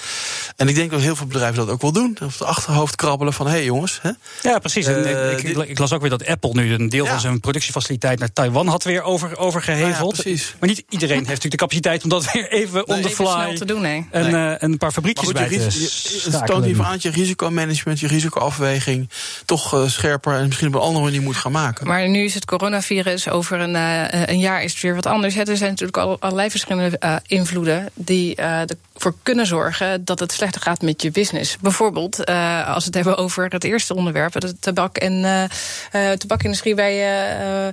En 0.57 0.69
ik 0.69 0.75
denk 0.75 0.91
dat 0.91 1.01
heel 1.01 1.17
veel 1.17 1.27
bedrijven 1.27 1.57
dat 1.57 1.69
ook 1.69 1.83
wel 1.83 1.93
doen. 1.93 2.17
Op 2.23 2.33
het 2.33 2.43
achterhoofd 2.43 2.97
krabbelen 2.97 3.33
van 3.33 3.47
hé 3.47 3.53
hey 3.53 3.65
jongens. 3.65 3.99
Hè. 4.03 4.11
Ja, 4.43 4.59
precies. 4.59 4.87
ik, 4.87 5.43
ik, 5.43 5.79
las 5.79 5.93
ook 5.93 6.01
weer 6.01 6.11
dat 6.11 6.27
Apple 6.27 6.51
nu 6.53 6.75
een 6.75 6.89
deel 6.89 7.07
van 7.07 7.21
zijn 7.21 7.41
productiefaciliteit 7.41 8.19
naar 8.19 8.33
Taiwan 8.33 8.67
had 8.67 8.85
weer 8.85 9.03
over, 9.03 9.37
overgeheveld. 9.37 10.23
Ja, 10.25 10.37
maar 10.61 10.69
niet 10.69 10.85
iedereen 10.89 11.17
heeft 11.17 11.29
natuurlijk 11.29 11.53
de 11.53 11.59
capaciteit 11.59 12.03
om 12.03 12.09
dat 12.09 12.33
weer 12.33 12.51
even 12.51 12.87
on 12.87 13.03
the 13.03 13.11
fly 13.11 13.57
te 13.57 13.65
doen. 13.65 13.81
Nee. 13.81 14.07
En, 14.11 14.65
een 14.65 14.79
paar 14.79 14.93
fabriekjes 14.93 15.33
bij 15.33 15.49
te 15.49 16.31
Het 16.31 16.47
toont 16.47 16.65
even 16.65 16.85
aan 16.85 16.93
dat 16.93 17.03
je 17.03 17.11
risicomanagement, 17.11 18.01
je 18.01 18.07
risicoafweging 18.07 19.11
toch 19.45 19.85
scherper 19.87 20.35
en 20.35 20.47
misschien 20.47 20.69
op 20.69 20.75
een 20.75 20.81
andere 20.81 21.05
manier 21.05 21.23
moet 21.23 21.37
gaan 21.37 21.53
maken. 21.53 21.87
Maar 21.87 22.09
nu 22.09 22.25
is 22.25 22.35
het 22.35 22.45
coronavirus 22.45 23.29
over 23.29 23.61
een, 23.61 23.75
uh, 23.75 23.86
een 24.27 24.39
jaar 24.39 24.63
is 24.63 24.73
het 24.73 24.83
weer 24.83 24.95
wat 24.95 25.07
anders. 25.07 25.37
Er 25.37 25.57
zijn 25.57 25.71
natuurlijk 25.71 25.99
al 25.99 26.21
allerlei 26.21 26.51
verschillende 26.51 27.01
uh, 27.05 27.17
invloeden 27.27 27.89
die 27.95 28.35
ervoor 28.35 29.15
kunnen 29.23 29.47
zorgen 29.47 30.05
dat 30.05 30.19
het 30.19 30.33
slechter 30.33 30.61
gaat 30.61 30.83
met 30.83 31.03
je 31.03 31.11
business. 31.11 31.57
Bijvoorbeeld, 31.57 32.27
als 32.67 32.79
we 32.79 32.85
het 32.85 32.95
hebben 32.95 33.17
over 33.17 33.49
het 33.49 33.65
eerste 33.65 33.95
onderwerp, 33.95 34.41
de 34.41 34.59
tabak 34.59 34.97
en 34.97 35.49
tabakindustrie 36.19 36.75
bij, 36.75 37.73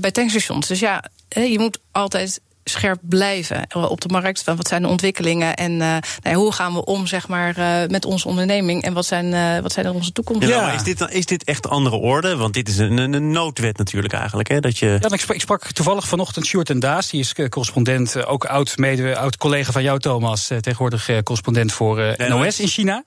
bij 0.00 0.10
tankstations. 0.10 0.68
Dus 0.68 0.80
ja, 0.80 1.04
je 1.28 1.58
moet 1.58 1.78
altijd 1.90 2.40
scherp 2.64 2.98
blijven 3.02 3.66
op 3.74 4.00
de 4.00 4.08
markt? 4.08 4.44
Wat 4.44 4.68
zijn 4.68 4.82
de 4.82 4.88
ontwikkelingen 4.88 5.56
en 5.56 5.72
uh, 5.72 5.96
nou 6.22 6.36
hoe 6.36 6.52
gaan 6.52 6.74
we 6.74 6.84
om 6.84 7.06
zeg 7.06 7.28
maar, 7.28 7.58
uh, 7.58 7.88
met 7.88 8.04
onze 8.04 8.28
onderneming 8.28 8.82
en 8.82 8.92
wat 8.92 9.06
zijn, 9.06 9.26
uh, 9.26 9.58
wat 9.58 9.72
zijn 9.72 9.90
onze 9.90 10.12
toekomst? 10.12 10.48
Ja, 10.48 10.60
Maar 10.60 10.74
is, 10.74 10.82
dit, 10.82 11.10
is 11.10 11.26
dit 11.26 11.44
echt 11.44 11.68
andere 11.68 11.96
orde? 11.96 12.36
Want 12.36 12.54
dit 12.54 12.68
is 12.68 12.78
een, 12.78 12.98
een 12.98 13.30
noodwet 13.30 13.78
natuurlijk 13.78 14.12
eigenlijk. 14.12 14.48
Hè? 14.48 14.60
Dat 14.60 14.78
je... 14.78 14.86
Ja, 15.00 15.12
ik, 15.12 15.20
sprak, 15.20 15.36
ik 15.36 15.42
sprak 15.42 15.72
toevallig 15.72 16.08
vanochtend 16.08 16.46
Sjoerd 16.46 16.70
en 16.70 16.80
Daas, 16.80 17.10
die 17.10 17.20
is 17.20 17.34
correspondent, 17.48 18.24
ook 18.26 18.44
oud, 18.44 18.76
mede, 18.76 19.16
oud 19.16 19.36
collega 19.36 19.72
van 19.72 19.82
jou, 19.82 19.98
Thomas, 19.98 20.46
tegenwoordig 20.46 21.06
correspondent 21.22 21.72
voor 21.72 22.14
NOS 22.28 22.60
in 22.60 22.68
China. 22.68 23.04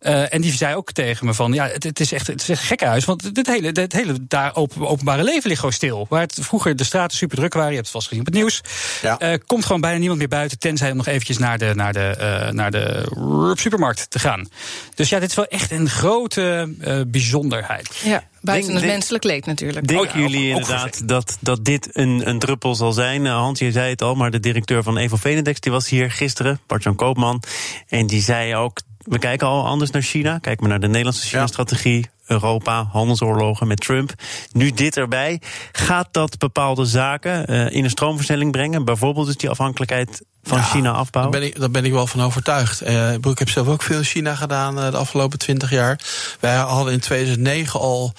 en 0.00 0.40
die 0.40 0.52
zei 0.52 0.74
ook 0.74 0.92
tegen 0.92 1.26
me 1.26 1.34
van, 1.34 1.52
ja, 1.52 1.66
het, 1.66 1.84
het 1.84 2.00
is 2.00 2.12
echt 2.12 2.26
het 2.26 2.42
is 2.42 2.48
echt 2.48 2.62
gekkenhuis, 2.62 3.04
want 3.04 3.22
het 3.32 3.46
hele, 3.46 3.70
het 3.72 3.92
hele 3.92 4.14
daar 4.28 4.54
openbare 4.54 5.24
leven 5.24 5.48
ligt 5.48 5.60
gewoon 5.60 5.74
stil. 5.74 6.06
Waar 6.08 6.20
het 6.20 6.38
vroeger 6.40 6.76
de 6.76 6.84
straten 6.84 7.16
super 7.16 7.36
druk 7.36 7.54
waren, 7.54 7.68
je 7.68 7.74
hebt 7.74 7.86
het 7.86 7.96
vast 7.96 8.08
gezien 8.08 8.26
op 8.26 8.32
het 8.32 8.34
nieuws. 8.34 8.60
Ja. 9.02 9.22
Uh, 9.22 9.34
komt 9.46 9.64
gewoon 9.64 9.80
bijna 9.80 9.98
niemand 9.98 10.18
meer 10.18 10.28
buiten, 10.28 10.58
tenzij 10.58 10.90
om 10.90 10.96
nog 10.96 11.06
eventjes 11.06 11.38
naar 11.38 11.58
de, 11.58 11.72
naar 11.74 11.92
de, 11.92 12.14
uh, 12.18 12.52
naar 12.52 12.70
de 12.70 13.06
supermarkt 13.54 14.10
te 14.10 14.18
gaan. 14.18 14.48
Dus 14.94 15.08
ja, 15.08 15.18
dit 15.18 15.28
is 15.28 15.36
wel 15.36 15.46
echt 15.46 15.70
een 15.70 15.88
grote 15.88 16.74
uh, 16.80 17.00
bijzonderheid. 17.06 18.00
Ja. 18.04 18.24
Buiten 18.40 18.74
het 18.74 18.84
menselijk 18.84 19.24
leed 19.24 19.46
natuurlijk. 19.46 19.88
Denken 19.88 20.20
jullie 20.20 20.48
inderdaad 20.48 21.08
dat, 21.08 21.36
dat 21.40 21.64
dit 21.64 21.88
een, 21.92 22.28
een 22.28 22.38
druppel 22.38 22.74
zal 22.74 22.92
zijn? 22.92 23.26
Hans, 23.26 23.58
je 23.58 23.72
zei 23.72 23.90
het 23.90 24.02
al, 24.02 24.14
maar 24.14 24.30
de 24.30 24.40
directeur 24.40 24.82
van 24.82 24.96
Evo 24.96 25.16
Venedex 25.16 25.60
die 25.60 25.72
was 25.72 25.88
hier 25.88 26.10
gisteren, 26.10 26.60
Bart-Jan 26.66 26.94
Koopman. 26.94 27.42
En 27.88 28.06
die 28.06 28.22
zei 28.22 28.56
ook, 28.56 28.80
we 28.98 29.18
kijken 29.18 29.46
al 29.46 29.66
anders 29.66 29.90
naar 29.90 30.02
China. 30.02 30.38
Kijk 30.38 30.60
maar 30.60 30.68
naar 30.68 30.80
de 30.80 30.86
Nederlandse 30.86 31.26
China-strategie. 31.26 32.08
Europa, 32.28 32.88
handelsoorlogen 32.92 33.66
met 33.66 33.80
Trump. 33.80 34.12
Nu 34.52 34.70
dit 34.70 34.96
erbij. 34.96 35.40
Gaat 35.72 36.08
dat 36.10 36.38
bepaalde 36.38 36.84
zaken 36.84 37.52
uh, 37.52 37.74
in 37.74 37.84
een 37.84 37.90
stroomversnelling 37.90 38.52
brengen? 38.52 38.84
Bijvoorbeeld 38.84 39.26
dus 39.26 39.36
die 39.36 39.50
afhankelijkheid 39.50 40.22
van 40.42 40.62
China 40.62 40.92
afbouwen? 40.92 41.32
Daar 41.32 41.40
ben, 41.40 41.50
ik, 41.50 41.60
daar 41.60 41.70
ben 41.70 41.84
ik 41.84 41.92
wel 41.92 42.06
van 42.06 42.22
overtuigd. 42.22 42.82
Uh, 42.82 43.12
ik 43.12 43.38
heb 43.38 43.48
zelf 43.48 43.68
ook 43.68 43.82
veel 43.82 43.98
in 43.98 44.04
China 44.04 44.34
gedaan 44.34 44.78
uh, 44.78 44.90
de 44.90 44.96
afgelopen 44.96 45.38
twintig 45.38 45.70
jaar. 45.70 46.00
Wij 46.40 46.56
hadden 46.56 46.92
in 46.92 47.00
2009 47.00 47.80
al, 47.80 48.12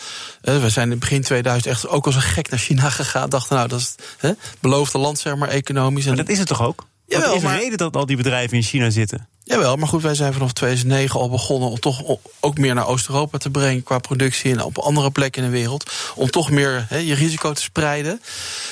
uh, 0.43 0.61
we 0.61 0.69
zijn 0.69 0.91
in 0.91 0.99
begin 0.99 1.21
2000 1.21 1.73
echt 1.73 1.87
ook 1.87 2.05
als 2.05 2.15
een 2.15 2.21
gek 2.21 2.49
naar 2.49 2.59
China 2.59 2.89
gegaan. 2.99 3.29
Dachten, 3.29 3.55
nou, 3.55 3.67
dat 3.67 3.79
is 3.79 3.95
het 4.17 4.37
beloofde 4.59 4.97
land, 4.97 5.19
zeg 5.19 5.35
maar, 5.35 5.49
economisch. 5.49 6.05
Maar 6.05 6.15
dat 6.15 6.29
is 6.29 6.39
het 6.39 6.47
toch 6.47 6.61
ook? 6.61 6.87
Ja, 7.05 7.19
Wat 7.19 7.35
is 7.35 7.41
de 7.41 7.47
reden 7.47 7.77
dat 7.77 7.95
al 7.95 8.05
die 8.05 8.17
bedrijven 8.17 8.57
in 8.57 8.63
China 8.63 8.89
zitten? 8.89 9.27
Jawel, 9.49 9.75
maar 9.75 9.87
goed, 9.87 10.01
wij 10.01 10.15
zijn 10.15 10.33
vanaf 10.33 10.53
2009 10.53 11.19
al 11.19 11.29
begonnen 11.29 11.69
om 11.69 11.79
toch 11.79 12.17
ook 12.39 12.57
meer 12.57 12.73
naar 12.73 12.87
Oost-Europa 12.87 13.37
te 13.37 13.49
brengen 13.49 13.83
qua 13.83 13.99
productie 13.99 14.51
en 14.51 14.63
op 14.63 14.77
andere 14.77 15.11
plekken 15.11 15.43
in 15.43 15.49
de 15.49 15.57
wereld. 15.57 15.91
Om 16.15 16.29
toch 16.29 16.51
meer 16.51 16.85
he, 16.89 16.97
je 16.97 17.13
risico 17.13 17.53
te 17.53 17.61
spreiden. 17.61 18.21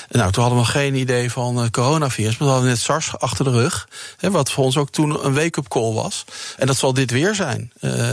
Nou, 0.09 0.31
toen 0.31 0.43
hadden 0.43 0.61
we 0.61 0.67
geen 0.67 0.95
idee 0.95 1.31
van 1.31 1.63
uh, 1.63 1.69
coronavirus, 1.71 2.37
maar 2.37 2.47
we 2.47 2.53
hadden 2.53 2.69
net 2.69 2.79
SARS 2.79 3.17
achter 3.17 3.45
de 3.45 3.51
rug. 3.51 3.87
Hè, 4.17 4.31
wat 4.31 4.51
voor 4.51 4.63
ons 4.63 4.77
ook 4.77 4.89
toen 4.89 5.25
een 5.25 5.33
wake-up 5.33 5.67
call 5.67 5.93
was. 5.93 6.25
En 6.57 6.67
dat 6.67 6.77
zal 6.77 6.93
dit 6.93 7.11
weer 7.11 7.35
zijn. 7.35 7.71
Uh, 7.81 8.09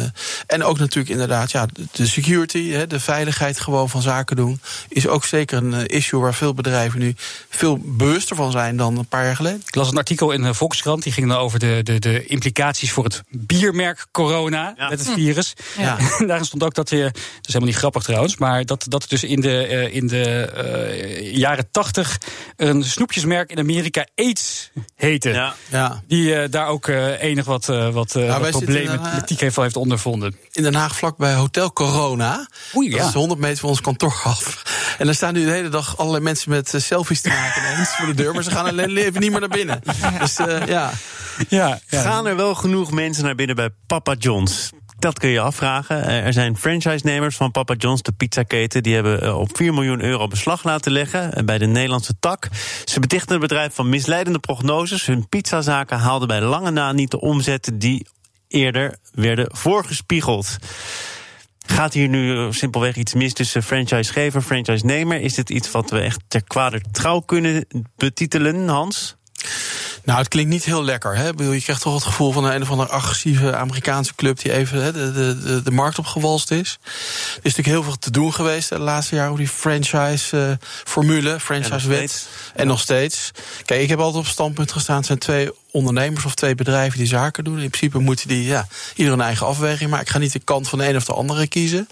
en 0.47 0.65
ook 0.65 0.79
natuurlijk 0.79 1.13
inderdaad, 1.13 1.51
ja, 1.51 1.67
de 1.93 2.07
security, 2.07 2.87
de 2.87 3.01
veiligheid 3.01 3.61
gewoon 3.61 3.89
van 3.89 4.03
zaken 4.03 4.37
doen, 4.37 4.61
is 4.89 5.07
ook 5.09 5.25
zeker 5.25 5.57
een 5.57 5.73
uh, 5.73 5.81
issue 5.87 6.21
waar 6.21 6.35
veel 6.35 6.55
bedrijven 6.55 7.01
nu 7.01 7.15
veel 7.49 7.79
bewuster 7.83 8.37
van 8.37 8.51
zijn 8.51 8.77
dan 8.77 8.99
een 8.99 9.07
paar 9.07 9.25
jaar 9.25 9.37
geleden. 9.37 9.63
Ik 9.67 9.75
las 9.75 9.91
een 9.91 9.97
artikel 9.97 10.31
in 10.31 10.43
de 10.43 10.55
Volkskrant, 10.55 11.03
die 11.03 11.13
ging 11.13 11.29
dan 11.29 11.39
over 11.39 11.59
de, 11.59 11.81
de, 11.83 11.99
de 11.99 12.25
implicaties 12.27 12.53
implicaties 12.55 12.93
voor 12.93 13.05
het 13.05 13.23
biermerk 13.29 14.07
corona 14.11 14.75
met 14.77 14.99
het 14.99 15.11
virus. 15.11 15.53
Ja. 15.79 15.99
En 16.19 16.27
daar 16.27 16.45
stond 16.45 16.63
ook 16.63 16.75
dat 16.75 16.91
je, 16.91 17.03
dat 17.03 17.15
is 17.15 17.47
helemaal 17.47 17.69
niet 17.69 17.77
grappig 17.77 18.03
trouwens, 18.03 18.37
maar 18.37 18.65
dat, 18.65 18.85
dat 18.89 19.09
dus 19.09 19.25
in 19.25 19.41
de, 19.41 19.69
uh, 19.71 19.95
in 19.95 20.07
de 20.07 20.53
uh, 21.21 21.37
jaren 21.37 21.69
tachtig 21.71 22.19
een 22.57 22.85
snoepjesmerk 22.85 23.51
in 23.51 23.59
Amerika 23.59 24.07
AIDS 24.15 24.71
heette. 24.95 25.31
Ja. 25.31 25.55
ja. 25.71 26.03
Die 26.07 26.29
uh, 26.29 26.45
daar 26.51 26.67
ook 26.67 26.87
enig 27.19 27.45
wat, 27.45 27.67
wat, 27.67 28.15
nou, 28.15 28.41
wat 28.41 28.51
problemen 28.51 29.01
met 29.15 29.29
die 29.29 29.37
heeft, 29.41 29.57
heeft 29.57 29.77
ondervonden. 29.77 30.37
In 30.53 30.63
Den 30.63 30.75
Haag 30.75 30.97
vlakbij 30.97 31.35
Hotel 31.35 31.73
Corona. 31.73 32.49
Oei, 32.77 32.91
ja. 32.91 32.97
Dat 32.97 33.09
is 33.09 33.15
100 33.15 33.41
meter 33.41 33.59
van 33.59 33.69
ons 33.69 33.81
kantoor 33.81 34.21
af. 34.25 34.63
En 34.99 35.05
daar 35.05 35.15
staan 35.15 35.35
nu 35.35 35.45
de 35.45 35.51
hele 35.51 35.69
dag 35.69 35.99
allerlei 35.99 36.25
mensen 36.25 36.51
met 36.51 36.75
selfies 36.77 37.21
te 37.21 37.29
maken 37.29 37.87
voor 37.97 38.07
de 38.07 38.15
deur, 38.15 38.35
maar 38.35 38.43
ze 38.43 38.51
gaan 38.51 38.67
alleen 38.67 38.97
even 38.97 39.21
niet 39.21 39.31
meer 39.31 39.41
naar 39.41 39.49
binnen. 39.49 39.83
Dus 40.21 40.37
ja. 40.67 40.93
Ja. 41.49 41.79
Gaan 41.87 42.27
er 42.27 42.37
wel 42.37 42.55
genoeg 42.55 42.91
mensen 42.91 43.25
naar 43.25 43.35
binnen 43.35 43.57
bij 43.57 43.71
Papa 43.87 44.15
John's? 44.19 44.71
Dat 44.99 45.19
kun 45.19 45.29
je 45.29 45.41
afvragen. 45.41 46.07
Er 46.07 46.33
zijn 46.33 46.57
franchise-nemers 46.57 47.37
van 47.37 47.51
Papa 47.51 47.75
John's, 47.75 48.03
de 48.03 48.13
pizzaketen, 48.13 48.83
die 48.83 48.95
hebben 48.95 49.23
eh, 49.23 49.39
op 49.39 49.57
4 49.57 49.75
miljoen 49.75 50.03
euro 50.03 50.27
beslag 50.27 50.65
laten 50.65 50.93
leggen 50.93 51.33
eh, 51.33 51.45
bij 51.45 51.59
de 51.59 51.67
Nederlandse 51.67 52.15
tak. 52.21 52.49
Ze 52.85 53.01
betichten 53.01 53.33
het 53.33 53.41
bedrijf 53.41 53.75
van 53.75 53.89
misleidende 53.89 54.39
prognoses. 54.39 55.07
Hun 55.07 55.29
pizzazaken 55.29 55.99
haalden 55.99 56.29
bij 56.29 56.41
lange 56.41 56.71
na 56.71 56.93
niet 56.93 57.11
de 57.11 57.21
omzetten 57.21 57.79
die 57.79 58.07
eerder 58.49 58.97
werden 59.13 59.47
voorgespiegeld. 59.53 60.57
Gaat 61.67 61.93
hier 61.93 62.09
nu 62.09 62.37
eh, 62.37 62.47
simpelweg 62.51 62.97
iets 62.97 63.15
mis 63.15 63.33
tussen 63.33 63.63
franchisegever 63.63 64.41
en 64.41 64.47
franchise-nemer? 64.47 65.21
Is 65.21 65.35
dit 65.35 65.51
iets 65.51 65.71
wat 65.71 65.91
we 65.91 66.01
echt 66.01 66.21
ter 66.29 66.45
kwade 66.45 66.81
trouw 66.93 67.21
kunnen 67.21 67.67
betitelen, 67.97 68.69
Hans? 68.69 69.17
Nou, 70.05 70.19
het 70.19 70.29
klinkt 70.29 70.51
niet 70.51 70.65
heel 70.65 70.85
lekker. 70.85 71.17
Hè? 71.17 71.27
Je 71.27 71.61
krijgt 71.61 71.83
toch 71.83 71.95
het 71.95 72.03
gevoel 72.03 72.33
van 72.33 72.45
een, 72.45 72.55
een 72.55 72.63
of 72.63 72.71
andere 72.71 72.89
agressieve 72.89 73.57
Amerikaanse 73.57 74.15
club 74.15 74.41
die 74.41 74.53
even 74.53 74.83
hè, 74.83 74.93
de, 74.93 75.13
de, 75.13 75.63
de, 75.63 75.71
markt 75.71 75.99
opgewalst 75.99 76.51
is. 76.51 76.79
Er 76.83 76.91
is 77.37 77.55
natuurlijk 77.57 77.69
heel 77.69 77.83
veel 77.83 77.99
te 77.99 78.11
doen 78.11 78.33
geweest 78.33 78.69
de 78.69 78.79
laatste 78.79 79.15
jaren 79.15 79.31
over 79.31 79.45
die 79.45 79.53
franchise-formule, 79.53 81.35
uh, 81.35 81.41
franchise-wet. 81.41 82.29
En 82.55 82.67
nog 82.67 82.81
steeds. 82.81 83.31
Kijk, 83.65 83.81
ik 83.81 83.89
heb 83.89 83.99
altijd 83.99 84.25
op 84.25 84.31
standpunt 84.31 84.73
gestaan. 84.73 84.97
Het 84.97 85.07
zijn 85.07 85.19
twee 85.19 85.51
ondernemers 85.75 86.25
of 86.25 86.35
twee 86.35 86.55
bedrijven 86.55 86.99
die 86.99 87.07
zaken 87.07 87.45
doen. 87.45 87.59
In 87.59 87.71
principe 87.71 87.99
moeten 87.99 88.29
die 88.29 88.45
ja, 88.45 88.67
ieder 88.95 89.13
een 89.13 89.21
eigen 89.21 89.47
afweging 89.47 89.91
maken. 89.91 90.07
Ik 90.07 90.13
ga 90.13 90.19
niet 90.19 90.33
de 90.33 90.39
kant 90.39 90.69
van 90.69 90.79
de 90.79 90.89
een 90.89 90.97
of 90.97 91.05
de 91.05 91.13
andere 91.13 91.47
kiezen. 91.47 91.89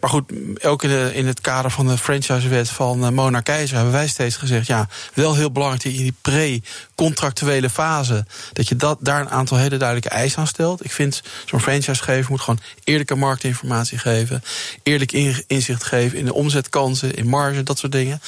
Maar 0.00 0.10
goed, 0.10 0.32
ook 0.62 0.82
in, 0.82 1.14
in 1.14 1.26
het 1.26 1.40
kader 1.40 1.70
van 1.70 1.86
de 1.86 1.98
franchisewet 1.98 2.70
van 2.70 3.04
uh, 3.04 3.08
Mona 3.08 3.40
Keizer 3.40 3.76
hebben 3.76 3.94
wij 3.94 4.08
steeds 4.08 4.36
gezegd: 4.36 4.66
ja, 4.66 4.88
wel 5.14 5.34
heel 5.34 5.50
belangrijk 5.50 5.82
dat 5.82 5.92
in 5.92 6.02
die 6.02 6.14
pre-contractuele 6.20 7.70
fase, 7.70 8.26
dat 8.52 8.68
je 8.68 8.76
dat, 8.76 8.98
daar 9.00 9.20
een 9.20 9.30
aantal 9.30 9.56
hele 9.56 9.76
duidelijke 9.76 10.16
eisen 10.16 10.38
aan 10.38 10.46
stelt. 10.46 10.84
Ik 10.84 10.92
vind 10.92 11.22
zo'n 11.46 11.60
franchisegever 11.60 12.30
moet 12.30 12.40
gewoon 12.40 12.60
eerlijke 12.84 13.14
marktinformatie 13.14 13.98
geven, 13.98 14.42
eerlijk 14.82 15.12
inzicht 15.46 15.84
geven 15.84 16.18
in 16.18 16.24
de 16.24 16.34
omzetkansen, 16.34 17.14
in 17.14 17.26
marge, 17.26 17.62
dat 17.62 17.78
soort 17.78 17.92
dingen. 17.92 18.20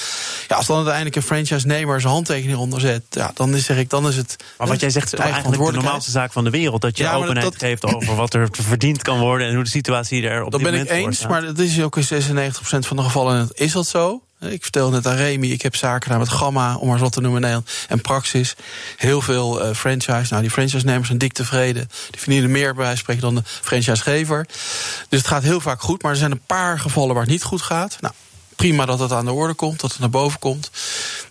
Ja, 0.49 0.57
als 0.57 0.67
dan 0.67 0.77
uiteindelijk 0.77 1.17
een 1.17 1.23
franchise-nemer 1.23 2.01
zijn 2.01 2.13
handtekening 2.13 2.59
onderzet, 2.59 3.03
ja, 3.11 3.31
dan 3.35 3.55
is, 3.55 3.65
zeg 3.65 3.77
ik, 3.77 3.91
dan 3.91 4.09
is 4.09 4.17
het. 4.17 4.37
Maar 4.59 4.69
wat 4.69 4.82
jij 4.83 4.91
zegt, 4.91 5.15
eigenlijk 5.15 5.65
de 5.65 5.73
normaalste 5.73 6.11
zaak 6.11 6.33
van 6.33 6.45
de 6.45 6.51
wereld. 6.51 6.81
Dat 6.81 6.99
je 6.99 7.11
openheid 7.11 7.57
geeft 7.57 7.85
over 7.85 8.15
wat 8.15 8.35
er 8.35 8.49
verdiend 8.51 9.03
kan 9.03 9.19
worden 9.19 9.47
en 9.47 9.55
hoe 9.55 9.65
de 9.65 9.71
situatie 9.71 10.29
er 10.29 10.45
op 10.45 10.51
dat 10.51 10.61
dit 10.61 10.71
moment 10.71 10.89
Dat 10.89 10.97
ben 10.97 11.07
ik 11.07 11.11
eens, 11.11 11.27
maar 11.27 11.43
dat 11.43 11.59
is 11.59 11.83
ook 11.83 11.97
in 11.97 12.05
96% 12.05 12.87
van 12.87 12.97
de 12.97 13.03
gevallen 13.03 13.49
is 13.53 13.73
dat 13.73 13.87
zo. 13.87 14.23
Ik 14.51 14.63
vertel 14.63 14.91
net 14.91 15.07
aan 15.07 15.17
Remy, 15.17 15.47
ik 15.47 15.63
heb 15.63 15.77
zaken 15.77 16.03
gedaan 16.03 16.19
met 16.19 16.29
Gamma, 16.29 16.77
om 16.77 16.89
maar 16.89 16.99
zo 16.99 17.09
te 17.09 17.21
noemen, 17.21 17.41
Nederland, 17.41 17.71
en 17.89 18.01
Praxis. 18.01 18.55
Heel 18.97 19.21
veel 19.21 19.69
uh, 19.69 19.75
franchise. 19.75 20.27
Nou, 20.29 20.43
die 20.43 20.51
franchise-nemers 20.51 21.07
zijn 21.07 21.19
dik 21.19 21.33
tevreden. 21.33 21.89
Die 22.11 22.21
verdienen 22.21 22.51
meer 22.51 22.75
bij 22.75 22.97
spreken 22.97 23.23
dan 23.23 23.35
de 23.35 23.43
franchisegever. 23.45 24.47
Dus 25.09 25.19
het 25.19 25.27
gaat 25.27 25.43
heel 25.43 25.61
vaak 25.61 25.81
goed, 25.81 26.03
maar 26.03 26.13
er 26.13 26.19
zijn 26.19 26.31
een 26.31 26.47
paar 26.47 26.79
gevallen 26.79 27.15
waar 27.15 27.23
het 27.23 27.33
niet 27.33 27.43
goed 27.43 27.63
gaat. 27.63 27.97
Nou, 28.01 28.15
prima 28.57 28.87
dat 28.87 28.99
het 28.99 29.13
aan 29.13 29.25
de 29.25 29.33
orde 29.33 29.55
komt, 29.55 29.81
dat 29.81 29.91
het 29.91 30.01
naar 30.01 30.11
boven 30.11 30.39
komt. 30.39 30.71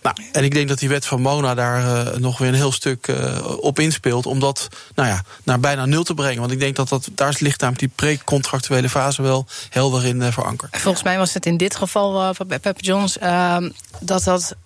Nou, 0.02 0.16
en 0.32 0.44
ik 0.44 0.54
denk 0.54 0.68
dat 0.68 0.78
die 0.78 0.88
wet 0.88 1.06
van 1.06 1.20
Mona 1.20 1.54
daar 1.54 2.06
uh, 2.06 2.14
nog 2.14 2.38
weer 2.38 2.48
een 2.48 2.54
heel 2.54 2.72
stuk 2.72 3.06
uh, 3.08 3.58
op 3.60 3.78
inspeelt. 3.78 4.26
Om 4.26 4.40
dat 4.40 4.68
nou 4.94 5.08
ja, 5.08 5.22
naar 5.42 5.60
bijna 5.60 5.86
nul 5.86 6.02
te 6.02 6.14
brengen. 6.14 6.40
Want 6.40 6.52
ik 6.52 6.60
denk 6.60 6.76
dat, 6.76 6.88
dat 6.88 7.08
daar 7.14 7.36
ligt 7.38 7.60
namelijk 7.60 7.78
die 7.78 7.92
pre-contractuele 7.94 8.88
fase 8.88 9.22
wel 9.22 9.46
helder 9.70 10.04
in 10.04 10.20
uh, 10.20 10.32
verankerd. 10.32 10.76
Volgens 10.76 11.04
mij 11.04 11.18
was 11.18 11.34
het 11.34 11.46
in 11.46 11.56
dit 11.56 11.76
geval 11.76 12.34
van 12.34 12.46
Pep 12.46 12.80
Jones 12.80 13.16
dat 14.00 14.24
dat 14.24 14.56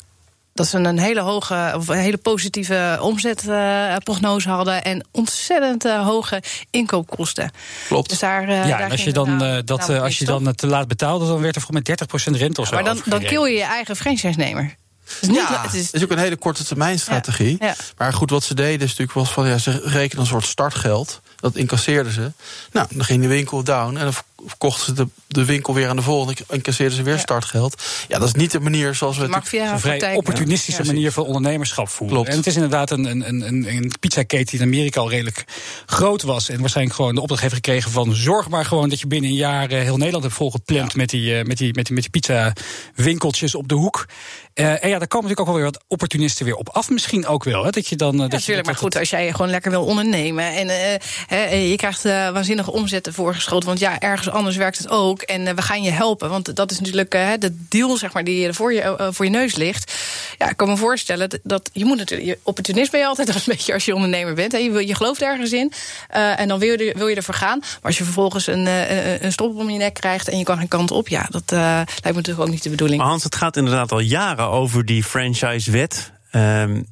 dat 0.56 0.66
ze 0.66 0.78
een 0.78 0.98
hele 0.98 1.20
hoge, 1.20 1.72
of 1.76 1.88
een 1.88 1.98
hele 1.98 2.16
positieve 2.16 2.98
omzetprognose 3.00 4.48
hadden 4.48 4.84
en 4.84 5.06
ontzettend 5.10 5.84
eh, 5.84 6.04
hoge 6.06 6.42
inkoopkosten. 6.70 7.50
Klopt. 7.88 8.08
Dus 8.08 8.18
daar, 8.18 8.42
eh, 8.42 8.48
Ja, 8.48 8.66
daar 8.68 8.80
en 8.80 8.90
als 8.90 9.04
je 9.04 9.12
dan, 9.12 9.36
nou- 9.36 9.56
eh, 9.56 9.62
dat, 9.64 9.78
nou 9.78 9.92
eh, 9.94 10.02
als 10.02 10.18
je 10.18 10.24
dan 10.24 10.46
eh, 10.46 10.52
te 10.52 10.66
laat 10.66 10.88
betaalde, 10.88 11.26
dan 11.26 11.40
werd 11.40 11.56
er 11.56 11.62
voor 11.62 11.74
met 11.74 11.84
30% 11.84 12.36
rente 12.36 12.60
of 12.60 12.66
zo. 12.66 12.74
maar 12.74 12.84
dan, 12.84 13.02
dan 13.04 13.20
kill 13.20 13.42
je 13.42 13.56
je 13.56 13.62
eigen 13.62 13.96
franchise-nemer. 13.96 14.74
Het 15.04 15.18
is 15.20 15.28
niet, 15.28 15.36
ja, 15.36 15.62
het 15.62 15.74
is, 15.74 15.90
is 15.90 16.02
ook 16.02 16.10
een 16.10 16.18
hele 16.18 16.36
korte 16.36 16.64
termijn 16.64 16.98
strategie. 16.98 17.56
Ja, 17.60 17.66
ja. 17.66 17.74
Maar 17.96 18.12
goed, 18.12 18.30
wat 18.30 18.44
ze 18.44 18.54
deden 18.54 18.80
is 18.80 18.88
natuurlijk 18.88 19.12
was 19.12 19.30
van 19.32 19.48
ja, 19.48 19.58
ze 19.58 19.80
rekenen 19.84 20.22
een 20.22 20.28
soort 20.28 20.44
startgeld. 20.46 21.20
Dat 21.36 21.56
incasseerden 21.56 22.12
ze. 22.12 22.32
Nou, 22.72 22.86
dan 22.90 23.04
ging 23.04 23.22
de 23.22 23.28
winkel 23.28 23.62
down 23.64 23.96
en 23.96 24.04
dan 24.04 24.14
verkochten 24.46 24.84
ze 24.84 24.92
de, 24.92 25.08
de 25.28 25.44
winkel 25.44 25.74
weer 25.74 25.88
aan 25.88 25.96
de 25.96 26.02
volgende. 26.02 26.40
En 26.48 26.56
incasseerden 26.56 26.96
ze 26.96 27.02
weer 27.02 27.14
Ja. 27.14 27.20
startgeld. 27.20 27.82
Ja, 28.08 28.18
dat 28.18 28.28
is 28.28 28.34
niet 28.34 28.50
de 28.50 28.60
manier 28.60 28.94
zoals 28.94 29.16
we 29.18 29.22
het. 29.34 29.48
Via 29.48 29.72
een 29.72 29.80
vrij 29.80 29.96
praktijk. 29.96 30.16
opportunistische 30.18 30.82
Ja, 30.84 30.92
manier 30.92 31.12
van 31.12 31.24
ondernemerschap 31.24 31.88
voeren. 31.88 32.14
Klopt. 32.16 32.30
En 32.30 32.36
het 32.36 32.46
is 32.46 32.54
inderdaad 32.54 32.90
een, 32.90 33.04
een, 33.04 33.28
een, 33.28 33.46
een, 33.46 33.68
een 33.68 33.92
pizzaketen 34.00 34.46
die 34.50 34.60
in 34.60 34.66
Amerika 34.66 35.00
al 35.00 35.10
redelijk 35.10 35.44
groot 35.86 36.22
was. 36.22 36.48
En 36.48 36.60
waarschijnlijk 36.60 36.96
gewoon 36.96 37.14
de 37.14 37.20
opdracht 37.20 37.42
heeft 37.42 37.54
gekregen 37.54 37.90
van 37.90 38.14
zorg 38.14 38.48
maar 38.48 38.64
gewoon 38.64 38.88
dat 38.88 39.00
je 39.00 39.06
binnen 39.06 39.30
een 39.30 39.36
jaar 39.36 39.70
eh, 39.70 39.80
heel 39.82 39.96
Nederland 39.96 40.24
hebt 40.24 40.36
volgepland 40.36 40.94
met, 40.94 41.08
die, 41.08 41.38
eh, 41.38 41.44
met, 41.44 41.56
die, 41.58 41.74
met, 41.74 41.84
die, 41.86 41.94
met 41.94 42.02
die 42.02 42.10
pizza 42.12 42.52
winkeltjes 42.94 43.54
op 43.54 43.68
de 43.68 43.74
hoek. 43.74 44.06
Eh, 44.54 44.66
en 44.84 44.88
ja, 44.88 44.98
daar 44.98 45.08
komen 45.08 45.28
natuurlijk 45.28 45.40
ook 45.40 45.46
wel 45.46 45.54
weer 45.54 45.64
wat 45.64 45.84
opportunisten 45.88 46.44
weer 46.44 46.54
op 46.54 46.68
af. 46.68 46.90
Misschien 46.90 47.26
ook 47.26 47.44
wel. 47.44 47.64
Hè, 47.64 47.70
dat 47.70 47.86
je 47.86 47.96
dan. 47.96 48.12
eh, 48.14 48.18
Ja, 48.20 48.22
dat 48.22 48.30
je- 48.30 48.36
natuurlijk. 48.36 48.66
Maar 48.66 48.76
goed, 48.76 48.96
als 48.96 49.10
jij 49.10 49.30
gewoon 49.32 49.50
lekker 49.50 49.70
wil 49.70 49.84
ondernemen 49.84 50.44
en 50.54 50.68
eh, 50.68 50.98
hè, 51.26 51.36
eh, 51.42 51.70
je 51.70 51.76
krijgt 51.76 52.04
eh, 52.04 52.12
waanzinnige 52.30 52.72
omzetten 52.72 53.12
voorgeschoten, 53.14 53.68
want 53.68 53.78
ja, 53.80 54.00
ergens 54.00 54.28
anders 54.36 54.56
werkt 54.56 54.78
het 54.78 54.88
ook 54.88 55.22
en 55.22 55.46
eh, 55.46 55.54
we 55.54 55.62
gaan 55.62 55.82
je 55.82 55.90
helpen, 55.90 56.30
want 56.30 56.56
dat 56.56 56.70
is 56.70 56.78
natuurlijk 56.78 57.14
eh, 57.14 57.30
de 57.38 57.56
deal 57.68 57.96
zeg 57.96 58.12
maar 58.12 58.24
die 58.24 58.52
voor 58.52 58.72
je, 58.72 58.80
eh, 58.80 59.08
voor 59.10 59.24
je 59.24 59.30
neus 59.30 59.54
ligt. 59.54 59.94
Ja, 60.38 60.50
ik 60.50 60.56
kan 60.56 60.68
me 60.68 60.76
voorstellen 60.76 61.40
dat, 61.42 61.70
je 61.72 61.84
moet 61.84 61.96
natuurlijk, 61.96 62.38
opportunist 62.42 62.90
ben 62.90 63.00
je 63.00 63.06
altijd 63.06 63.28
een 63.34 63.40
beetje 63.46 63.72
als 63.72 63.84
je 63.84 63.94
ondernemer 63.94 64.34
bent. 64.34 64.52
Hè, 64.52 64.58
je, 64.58 64.70
wil, 64.70 64.80
je 64.80 64.94
gelooft 64.94 65.22
ergens 65.22 65.52
in 65.52 65.72
eh, 66.08 66.40
en 66.40 66.48
dan 66.48 66.58
wil 66.58 66.80
je, 66.80 66.94
wil 66.96 67.06
je 67.06 67.16
ervoor 67.16 67.34
gaan. 67.34 67.58
Maar 67.58 67.78
als 67.82 67.98
je 67.98 68.04
vervolgens 68.04 68.46
een, 68.46 68.66
eh, 68.66 69.22
een 69.22 69.32
stop 69.32 69.56
om 69.56 69.70
je 69.70 69.78
nek 69.78 69.94
krijgt 69.94 70.28
en 70.28 70.38
je 70.38 70.44
kan 70.44 70.58
geen 70.58 70.68
kant 70.68 70.90
op, 70.90 71.08
ja, 71.08 71.26
dat 71.30 71.52
eh, 71.52 71.58
lijkt 71.58 72.02
me 72.02 72.12
natuurlijk 72.12 72.46
ook 72.46 72.50
niet 72.50 72.62
de 72.62 72.70
bedoeling. 72.70 73.00
Maar 73.00 73.10
Hans, 73.10 73.24
het 73.24 73.34
gaat 73.34 73.56
inderdaad 73.56 73.92
al 73.92 74.00
jaren 74.00 74.48
over 74.48 74.84
die 74.84 75.04
franchise-wet. 75.04 76.12
Ehm, 76.30 76.82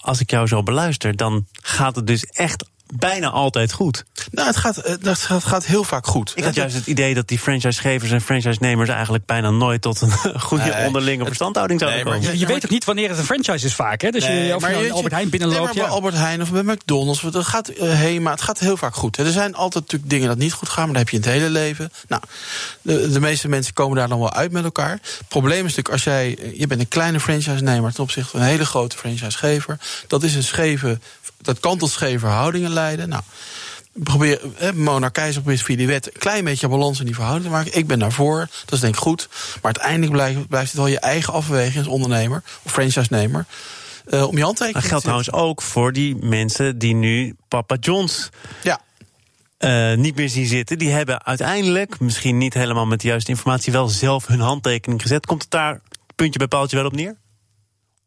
als 0.00 0.20
ik 0.20 0.30
jou 0.30 0.46
zo 0.46 0.62
beluister, 0.62 1.16
dan 1.16 1.46
gaat 1.52 1.96
het 1.96 2.06
dus 2.06 2.24
echt 2.24 2.64
bijna 2.94 3.30
altijd 3.30 3.72
goed. 3.72 4.04
Nou, 4.30 4.46
het 4.46 4.56
gaat, 4.56 4.76
eh, 4.76 4.94
dat 5.00 5.18
gaat, 5.18 5.44
gaat 5.44 5.64
heel 5.66 5.84
vaak 5.84 6.06
goed. 6.06 6.32
Ik 6.34 6.44
had 6.44 6.54
juist 6.54 6.74
het 6.74 6.86
idee 6.86 7.14
dat 7.14 7.28
die 7.28 7.38
franchisegevers 7.38 8.10
en 8.10 8.20
franchise-nemers 8.20 8.88
eigenlijk 8.88 9.26
bijna 9.26 9.50
nooit 9.50 9.82
tot 9.82 10.00
een 10.00 10.10
goede 10.40 10.64
Nee, 10.64 10.86
onderlinge 10.86 11.18
het- 11.18 11.26
verstandhouding 11.26 11.80
zouden 11.80 12.00
nee, 12.02 12.10
maar 12.12 12.18
komen. 12.20 12.32
je, 12.38 12.38
je 12.40 12.46
weet 12.52 12.64
ook 12.64 12.70
niet 12.70 12.84
wanneer 12.84 13.08
het 13.08 13.18
een 13.18 13.24
franchise 13.24 13.66
is 13.66 13.74
vaak. 13.74 14.00
Hè? 14.00 14.10
Dus 14.10 14.24
je, 14.26 14.52
of 14.54 14.60
maar 14.60 14.70
je 14.70 14.76
nou 14.76 14.86
je- 14.86 14.92
Albert 14.92 15.12
Heijn 15.12 15.28
Nee, 15.28 15.38
binnenloopt. 15.38 15.64
maar 15.64 15.74
bij 15.74 15.82
ja. 15.82 15.88
Albert 15.88 16.14
Heijn 16.14 16.42
of 16.42 16.50
bij 16.52 16.62
McDonald's, 16.62 17.20
dat 17.20 17.44
gaat 17.44 17.70
uh, 17.70 17.76
HEMA, 17.92 18.30
het 18.30 18.42
gaat 18.42 18.58
heel 18.58 18.76
vaak 18.76 18.94
goed. 18.94 19.16
Er 19.16 19.30
zijn 19.30 19.54
altijd 19.54 19.84
natuurlijk 19.84 20.10
dingen 20.10 20.28
dat 20.28 20.38
niet 20.38 20.52
goed 20.52 20.68
gaan, 20.68 20.84
maar 20.84 20.92
dat 20.94 21.02
heb 21.02 21.08
je 21.08 21.16
in 21.16 21.22
het 21.22 21.32
hele 21.32 21.50
leven. 21.50 21.90
Nou, 22.08 22.22
de, 22.82 23.10
de 23.10 23.20
meeste 23.20 23.48
mensen 23.48 23.74
komen 23.74 23.96
daar 23.96 24.08
dan 24.08 24.18
wel 24.18 24.32
uit 24.32 24.52
met 24.52 24.64
elkaar. 24.64 24.90
Het 25.02 25.28
probleem 25.28 25.56
is 25.66 25.74
natuurlijk, 25.74 25.88
als 25.88 26.04
jij, 26.04 26.36
eh, 26.38 26.58
je 26.58 26.66
bent 26.66 26.80
een 26.80 26.88
kleine 26.88 27.20
franchise-nemer 27.20 27.92
ten 27.92 28.02
opzichte 28.02 28.30
van 28.30 28.40
een 28.40 28.46
hele 28.46 28.64
grote 28.66 28.96
franchisegever. 28.96 29.78
Dat 30.06 30.22
is 30.22 30.34
een 30.34 30.42
scheve, 30.42 30.98
dat 31.42 31.60
kan 31.60 31.78
tot 31.78 31.90
scheve 31.90 32.18
verhoudingen 32.18 32.70
leiden. 32.76 33.08
Nou, 33.08 33.22
probeer, 33.92 34.40
eh, 34.58 34.72
Mona 34.72 35.08
Keizer 35.08 35.42
probeert 35.42 35.62
via 35.62 35.76
die 35.76 35.86
wet 35.86 36.06
een 36.06 36.20
klein 36.20 36.44
beetje 36.44 36.68
balans 36.68 36.98
in 36.98 37.06
die 37.06 37.14
verhouding 37.14 37.46
te 37.46 37.56
maken. 37.56 37.78
Ik 37.78 37.86
ben 37.86 37.98
daarvoor, 37.98 38.38
dat 38.64 38.72
is 38.72 38.80
denk 38.80 38.94
ik 38.94 39.00
goed. 39.00 39.28
Maar 39.62 39.74
uiteindelijk 39.74 40.12
blijft, 40.12 40.48
blijft 40.48 40.70
het 40.70 40.80
wel 40.80 40.86
je 40.90 41.00
eigen 41.00 41.32
afweging 41.32 41.76
als 41.76 41.86
ondernemer 41.86 42.42
of 42.62 42.72
franchise-nemer. 42.72 43.46
eh, 44.06 44.28
om 44.28 44.36
je 44.36 44.42
handtekening 44.42 44.80
Dat 44.80 44.88
geldt 44.88 45.02
trouwens 45.02 45.32
ook 45.32 45.62
voor 45.62 45.92
die 45.92 46.16
mensen 46.16 46.78
die 46.78 46.94
nu 46.94 47.36
Papa 47.48 47.76
John's 47.80 48.28
Ja, 48.62 48.80
eh, 49.58 49.94
niet 49.94 50.16
meer 50.16 50.28
zien 50.28 50.46
zitten. 50.46 50.78
Die 50.78 50.90
hebben 50.90 51.24
uiteindelijk, 51.24 52.00
misschien 52.00 52.38
niet 52.38 52.54
helemaal 52.54 52.86
met 52.86 53.00
de 53.00 53.08
juiste 53.08 53.30
informatie, 53.30 53.72
wel 53.72 53.88
zelf 53.88 54.26
hun 54.26 54.40
handtekening 54.40 55.02
gezet. 55.02 55.26
Komt 55.26 55.42
het 55.42 55.50
daar 55.50 55.80
puntje 56.14 56.38
bij 56.38 56.48
paaltje 56.48 56.76
wel 56.76 56.86
op 56.86 56.92
neer? 56.96 57.16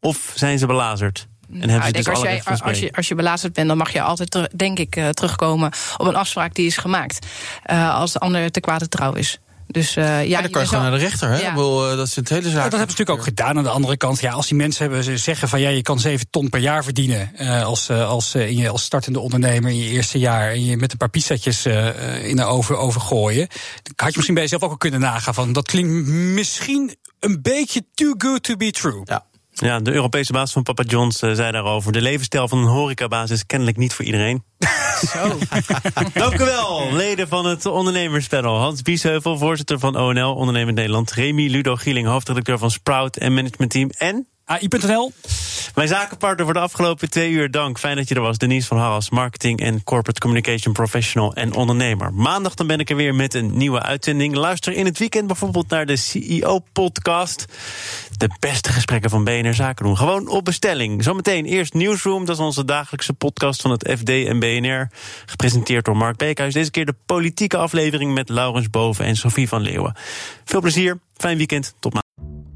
Of 0.00 0.32
zijn 0.34 0.58
ze 0.58 0.66
belazerd? 0.66 1.28
En 1.52 1.58
hebben 1.58 1.76
Nou, 1.78 1.86
ze 1.86 1.92
dus 1.92 2.08
als, 2.08 2.20
jij, 2.22 2.42
als, 2.62 2.78
je, 2.78 2.92
als 2.92 3.08
je 3.08 3.14
belazerd 3.14 3.52
bent, 3.52 3.68
dan 3.68 3.76
mag 3.76 3.92
je 3.92 4.02
altijd, 4.02 4.30
ter- 4.30 4.50
denk 4.56 4.78
ik, 4.78 4.96
eh, 4.96 5.08
terugkomen 5.08 5.72
op 5.96 6.06
een 6.06 6.16
afspraak 6.16 6.54
die 6.54 6.66
is 6.66 6.76
gemaakt. 6.76 7.26
Eh, 7.62 7.94
als 7.94 8.12
de 8.12 8.18
ander 8.18 8.50
te 8.50 8.60
kwade 8.60 8.88
trouw 8.88 9.12
is. 9.12 9.38
Dus 9.66 9.96
eh, 9.96 10.04
ja, 10.04 10.20
Ja, 10.20 10.40
dan 10.42 10.50
kan 10.50 10.62
je 10.62 10.68
gewoon 10.68 10.82
naar 10.82 10.92
de 10.92 10.98
rechter. 10.98 11.28
Hè? 11.28 11.40
Ja. 11.40 11.48
Ik 11.48 11.54
bedoel, 11.54 11.90
eh, 11.90 11.96
dat 11.96 12.06
is 12.06 12.16
het 12.16 12.28
hele 12.28 12.42
zaak. 12.42 12.50
Ja, 12.52 12.62
dat 12.62 12.70
hebben 12.70 12.80
ze 12.80 12.86
natuurlijk 12.86 13.18
ook 13.18 13.24
gedaan. 13.24 13.56
Aan 13.56 13.62
de 13.62 13.70
andere 13.70 13.96
kant, 13.96 14.20
ja, 14.20 14.32
als 14.32 14.46
die 14.46 14.56
mensen 14.56 14.82
hebben, 14.84 15.04
ze 15.04 15.16
zeggen 15.16 15.48
van 15.48 15.60
ja, 15.60 15.68
je 15.68 15.82
kan 15.82 16.00
7 16.00 16.26
ton 16.30 16.48
per 16.48 16.60
jaar 16.60 16.84
verdienen 16.84 17.36
eh, 17.36 17.62
als, 17.62 17.88
eh, 17.88 18.08
als, 18.08 18.34
in 18.34 18.56
je, 18.56 18.68
als 18.68 18.82
startende 18.82 19.20
ondernemer 19.20 19.70
in 19.70 19.76
je 19.76 19.88
eerste 19.90 20.18
jaar. 20.18 20.50
En 20.50 20.64
je 20.64 20.76
met 20.76 20.92
een 20.92 20.98
paar 20.98 21.08
pizzatjes 21.10 21.66
in 22.22 22.36
de 22.36 22.44
oven, 22.44 22.78
oven 22.78 23.00
gooien. 23.00 23.48
Dan 23.82 23.92
had 23.96 24.08
je 24.08 24.12
misschien 24.14 24.34
bij 24.34 24.42
jezelf 24.42 24.62
ook 24.62 24.70
al 24.70 24.76
kunnen 24.76 25.00
nagaan 25.00 25.34
van 25.34 25.52
dat 25.52 25.66
klinkt 25.66 26.06
misschien 26.08 26.96
een 27.20 27.42
beetje 27.42 27.84
too 27.94 28.14
good 28.18 28.42
to 28.42 28.56
be 28.56 28.70
true. 28.70 29.00
Ja. 29.04 29.24
Ja, 29.60 29.80
de 29.80 29.92
Europese 29.92 30.32
baas 30.32 30.52
van 30.52 30.62
Papa 30.62 30.82
John's 30.82 31.22
eh, 31.22 31.32
zei 31.32 31.52
daarover... 31.52 31.92
de 31.92 32.00
levensstijl 32.00 32.48
van 32.48 32.58
een 32.58 32.64
horecabaas 32.64 33.30
is 33.30 33.46
kennelijk 33.46 33.76
niet 33.76 33.92
voor 33.92 34.04
iedereen. 34.04 34.44
Zo. 35.12 35.38
Dank 36.12 36.40
u 36.40 36.44
wel, 36.44 36.92
leden 36.92 37.28
van 37.28 37.46
het 37.46 37.66
ondernemerspanel. 37.66 38.58
Hans 38.58 38.82
Biesheuvel, 38.82 39.38
voorzitter 39.38 39.78
van 39.78 39.96
ONL, 39.96 40.34
Ondernemend 40.34 40.76
Nederland. 40.76 41.12
Remy 41.12 41.48
Ludo 41.48 41.76
Gieling, 41.76 42.06
hoofdredacteur 42.06 42.58
van 42.58 42.70
Sprout 42.70 43.16
en 43.16 43.34
managementteam. 43.34 43.90
En 43.98 44.26
AI.nl. 44.44 45.12
mijn 45.74 45.88
zakenpartner 45.88 46.44
voor 46.44 46.54
de 46.54 46.60
afgelopen 46.60 47.10
twee 47.10 47.30
uur. 47.30 47.50
Dank, 47.50 47.78
fijn 47.78 47.96
dat 47.96 48.08
je 48.08 48.14
er 48.14 48.20
was. 48.20 48.38
Denise 48.38 48.66
van 48.66 48.78
Harras, 48.78 49.10
marketing 49.10 49.60
en 49.60 49.84
corporate 49.84 50.20
communication 50.20 50.72
professional 50.72 51.34
en 51.34 51.54
ondernemer. 51.54 52.14
Maandag 52.14 52.54
dan 52.54 52.66
ben 52.66 52.78
ik 52.78 52.90
er 52.90 52.96
weer 52.96 53.14
met 53.14 53.34
een 53.34 53.56
nieuwe 53.56 53.82
uitzending. 53.82 54.34
Luister 54.34 54.72
in 54.72 54.84
het 54.84 54.98
weekend 54.98 55.26
bijvoorbeeld 55.26 55.68
naar 55.68 55.86
de 55.86 55.96
CEO-podcast. 55.96 57.44
De 58.16 58.30
beste 58.40 58.72
gesprekken 58.72 59.10
van 59.10 59.24
BNR 59.24 59.54
Zaken 59.54 59.84
doen. 59.84 59.96
Gewoon 59.96 60.28
op 60.28 60.44
bestelling. 60.44 61.02
Zometeen 61.02 61.44
eerst 61.44 61.74
Newsroom, 61.74 62.24
dat 62.24 62.36
is 62.36 62.44
onze 62.44 62.64
dagelijkse 62.64 63.12
podcast 63.12 63.60
van 63.60 63.70
het 63.70 63.94
FD 63.98 64.08
en 64.08 64.38
BNR. 64.38 64.90
Gepresenteerd 65.26 65.84
door 65.84 65.96
Mark 65.96 66.16
Beekhuis. 66.16 66.54
Deze 66.54 66.70
keer 66.70 66.86
de 66.86 66.94
politieke 67.06 67.56
aflevering 67.56 68.14
met 68.14 68.28
Laurens 68.28 68.70
Boven 68.70 69.04
en 69.04 69.16
Sophie 69.16 69.48
van 69.48 69.60
Leeuwen. 69.60 69.94
Veel 70.44 70.60
plezier, 70.60 70.98
fijn 71.16 71.36
weekend, 71.36 71.74
tot 71.78 71.92
maandag. 71.92 72.09